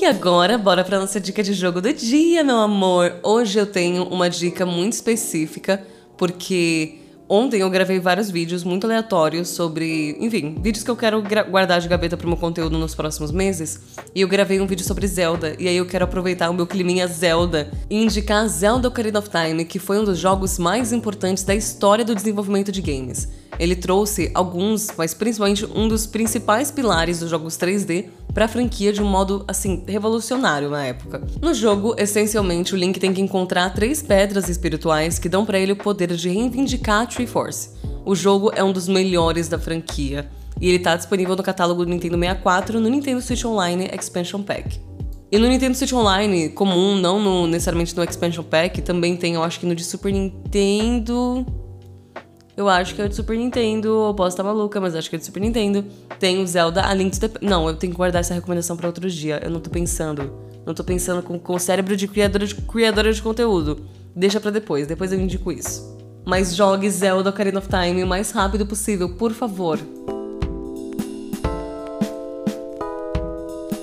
E 0.00 0.04
agora, 0.04 0.56
bora 0.56 0.84
pra 0.84 0.98
nossa 0.98 1.18
dica 1.18 1.42
de 1.42 1.52
jogo 1.52 1.80
do 1.80 1.92
dia, 1.92 2.44
meu 2.44 2.58
amor. 2.58 3.16
Hoje 3.22 3.58
eu 3.58 3.66
tenho 3.66 4.04
uma 4.04 4.30
dica 4.30 4.64
muito 4.64 4.92
específica 4.92 5.84
porque 6.18 6.98
ontem 7.28 7.60
eu 7.60 7.70
gravei 7.70 8.00
vários 8.00 8.30
vídeos 8.30 8.64
muito 8.64 8.84
aleatórios 8.84 9.48
sobre, 9.48 10.16
enfim, 10.18 10.56
vídeos 10.60 10.82
que 10.82 10.90
eu 10.90 10.96
quero 10.96 11.22
guardar 11.50 11.80
de 11.80 11.88
gaveta 11.88 12.16
pro 12.16 12.26
meu 12.26 12.36
conteúdo 12.36 12.76
nos 12.76 12.94
próximos 12.94 13.30
meses. 13.30 13.80
E 14.14 14.20
eu 14.20 14.28
gravei 14.28 14.60
um 14.60 14.66
vídeo 14.66 14.84
sobre 14.84 15.06
Zelda, 15.06 15.54
e 15.58 15.68
aí 15.68 15.76
eu 15.76 15.86
quero 15.86 16.04
aproveitar 16.04 16.50
o 16.50 16.54
meu 16.54 16.66
climinha 16.66 17.06
Zelda 17.06 17.70
e 17.88 18.02
indicar 18.02 18.46
Zelda 18.48 18.88
Ocarina 18.88 19.18
of 19.20 19.30
Time, 19.30 19.64
que 19.64 19.78
foi 19.78 19.98
um 19.98 20.04
dos 20.04 20.18
jogos 20.18 20.58
mais 20.58 20.92
importantes 20.92 21.44
da 21.44 21.54
história 21.54 22.04
do 22.04 22.14
desenvolvimento 22.14 22.72
de 22.72 22.82
games. 22.82 23.28
Ele 23.58 23.74
trouxe 23.74 24.30
alguns, 24.34 24.88
mas 24.96 25.14
principalmente 25.14 25.66
um 25.66 25.88
dos 25.88 26.06
principais 26.06 26.70
pilares 26.70 27.20
dos 27.20 27.30
jogos 27.30 27.56
3D 27.56 28.06
para 28.32 28.44
a 28.44 28.48
franquia 28.48 28.92
de 28.92 29.02
um 29.02 29.06
modo 29.06 29.44
assim 29.48 29.82
revolucionário 29.86 30.70
na 30.70 30.84
época. 30.86 31.22
No 31.42 31.52
jogo, 31.52 31.94
essencialmente, 31.98 32.74
o 32.74 32.76
Link 32.76 33.00
tem 33.00 33.12
que 33.12 33.20
encontrar 33.20 33.74
três 33.74 34.00
pedras 34.00 34.48
espirituais 34.48 35.18
que 35.18 35.28
dão 35.28 35.44
para 35.44 35.58
ele 35.58 35.72
o 35.72 35.76
poder 35.76 36.14
de 36.14 36.28
reivindicar 36.28 37.02
a 37.02 37.06
Triforce. 37.06 37.70
O 38.04 38.14
jogo 38.14 38.52
é 38.54 38.62
um 38.62 38.72
dos 38.72 38.86
melhores 38.86 39.48
da 39.48 39.58
franquia 39.58 40.30
e 40.60 40.68
ele 40.68 40.76
está 40.76 40.96
disponível 40.96 41.36
no 41.36 41.42
catálogo 41.42 41.84
do 41.84 41.90
Nintendo 41.90 42.18
64 42.18 42.80
no 42.80 42.88
Nintendo 42.88 43.20
Switch 43.20 43.44
Online 43.44 43.90
Expansion 43.92 44.42
Pack. 44.42 44.80
E 45.30 45.38
no 45.38 45.46
Nintendo 45.46 45.76
Switch 45.76 45.92
Online 45.92 46.48
comum, 46.48 46.96
não 46.96 47.20
no, 47.20 47.46
necessariamente 47.46 47.94
no 47.94 48.02
Expansion 48.02 48.42
Pack, 48.42 48.80
também 48.80 49.16
tem, 49.16 49.34
eu 49.34 49.42
acho 49.42 49.60
que 49.60 49.66
no 49.66 49.74
de 49.74 49.84
Super 49.84 50.10
Nintendo. 50.10 51.44
Eu 52.58 52.68
acho 52.68 52.92
que 52.92 53.00
é 53.00 53.06
de 53.06 53.14
Super 53.14 53.38
Nintendo, 53.38 53.86
eu 54.08 54.14
posso 54.14 54.30
estar 54.30 54.42
maluca, 54.42 54.80
mas 54.80 54.92
acho 54.96 55.08
que 55.08 55.14
é 55.14 55.18
de 55.20 55.24
Super 55.24 55.38
Nintendo. 55.38 55.84
Tem 56.18 56.42
o 56.42 56.46
Zelda 56.46 56.84
A 56.84 56.92
Link 56.92 57.16
to 57.16 57.28
the... 57.28 57.38
Não, 57.40 57.68
eu 57.68 57.76
tenho 57.76 57.92
que 57.92 57.96
guardar 57.96 58.18
essa 58.18 58.34
recomendação 58.34 58.76
para 58.76 58.88
outro 58.88 59.08
dia. 59.08 59.40
Eu 59.44 59.48
não 59.48 59.60
tô 59.60 59.70
pensando. 59.70 60.32
Não 60.66 60.74
tô 60.74 60.82
pensando 60.82 61.22
com, 61.22 61.38
com 61.38 61.54
o 61.54 61.58
cérebro 61.60 61.96
de 61.96 62.08
criadora, 62.08 62.44
de 62.44 62.56
criadora 62.56 63.12
de 63.12 63.22
conteúdo. 63.22 63.86
Deixa 64.12 64.40
para 64.40 64.50
depois, 64.50 64.88
depois 64.88 65.12
eu 65.12 65.20
indico 65.20 65.52
isso. 65.52 65.96
Mas 66.26 66.56
jogue 66.56 66.90
Zelda 66.90 67.30
Ocarina 67.30 67.60
of 67.60 67.68
Time 67.68 68.02
o 68.02 68.08
mais 68.08 68.32
rápido 68.32 68.66
possível, 68.66 69.14
por 69.14 69.32
favor. 69.32 69.78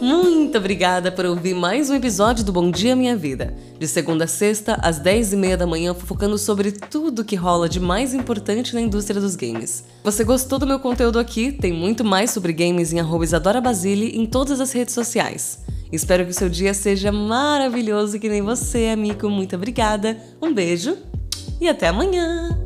Muito 0.05 0.55
obrigada 0.55 1.11
por 1.11 1.25
ouvir 1.25 1.55
mais 1.55 1.89
um 1.89 1.95
episódio 1.95 2.45
do 2.45 2.51
Bom 2.51 2.69
Dia 2.69 2.95
Minha 2.95 3.17
Vida. 3.17 3.55
De 3.79 3.87
segunda 3.87 4.25
a 4.25 4.27
sexta, 4.27 4.75
às 4.83 4.99
10h30 4.99 5.57
da 5.57 5.65
manhã, 5.65 5.95
focando 5.95 6.37
sobre 6.37 6.71
tudo 6.71 7.25
que 7.25 7.35
rola 7.35 7.67
de 7.67 7.79
mais 7.79 8.13
importante 8.13 8.75
na 8.75 8.81
indústria 8.81 9.19
dos 9.19 9.35
games. 9.35 9.83
Você 10.03 10.23
gostou 10.23 10.59
do 10.59 10.67
meu 10.67 10.79
conteúdo 10.79 11.17
aqui? 11.17 11.51
Tem 11.51 11.73
muito 11.73 12.03
mais 12.03 12.29
sobre 12.29 12.53
games 12.53 12.93
em 12.93 12.99
arroba 12.99 13.23
Isadora 13.23 13.59
Basile 13.59 14.15
em 14.15 14.27
todas 14.27 14.61
as 14.61 14.71
redes 14.71 14.93
sociais. 14.93 15.61
Espero 15.91 16.23
que 16.23 16.29
o 16.29 16.35
seu 16.35 16.49
dia 16.49 16.75
seja 16.75 17.11
maravilhoso 17.11 18.19
que 18.19 18.29
nem 18.29 18.43
você, 18.43 18.89
amigo. 18.93 19.27
Muito 19.27 19.55
obrigada, 19.55 20.19
um 20.39 20.53
beijo 20.53 20.95
e 21.59 21.67
até 21.67 21.87
amanhã! 21.87 22.64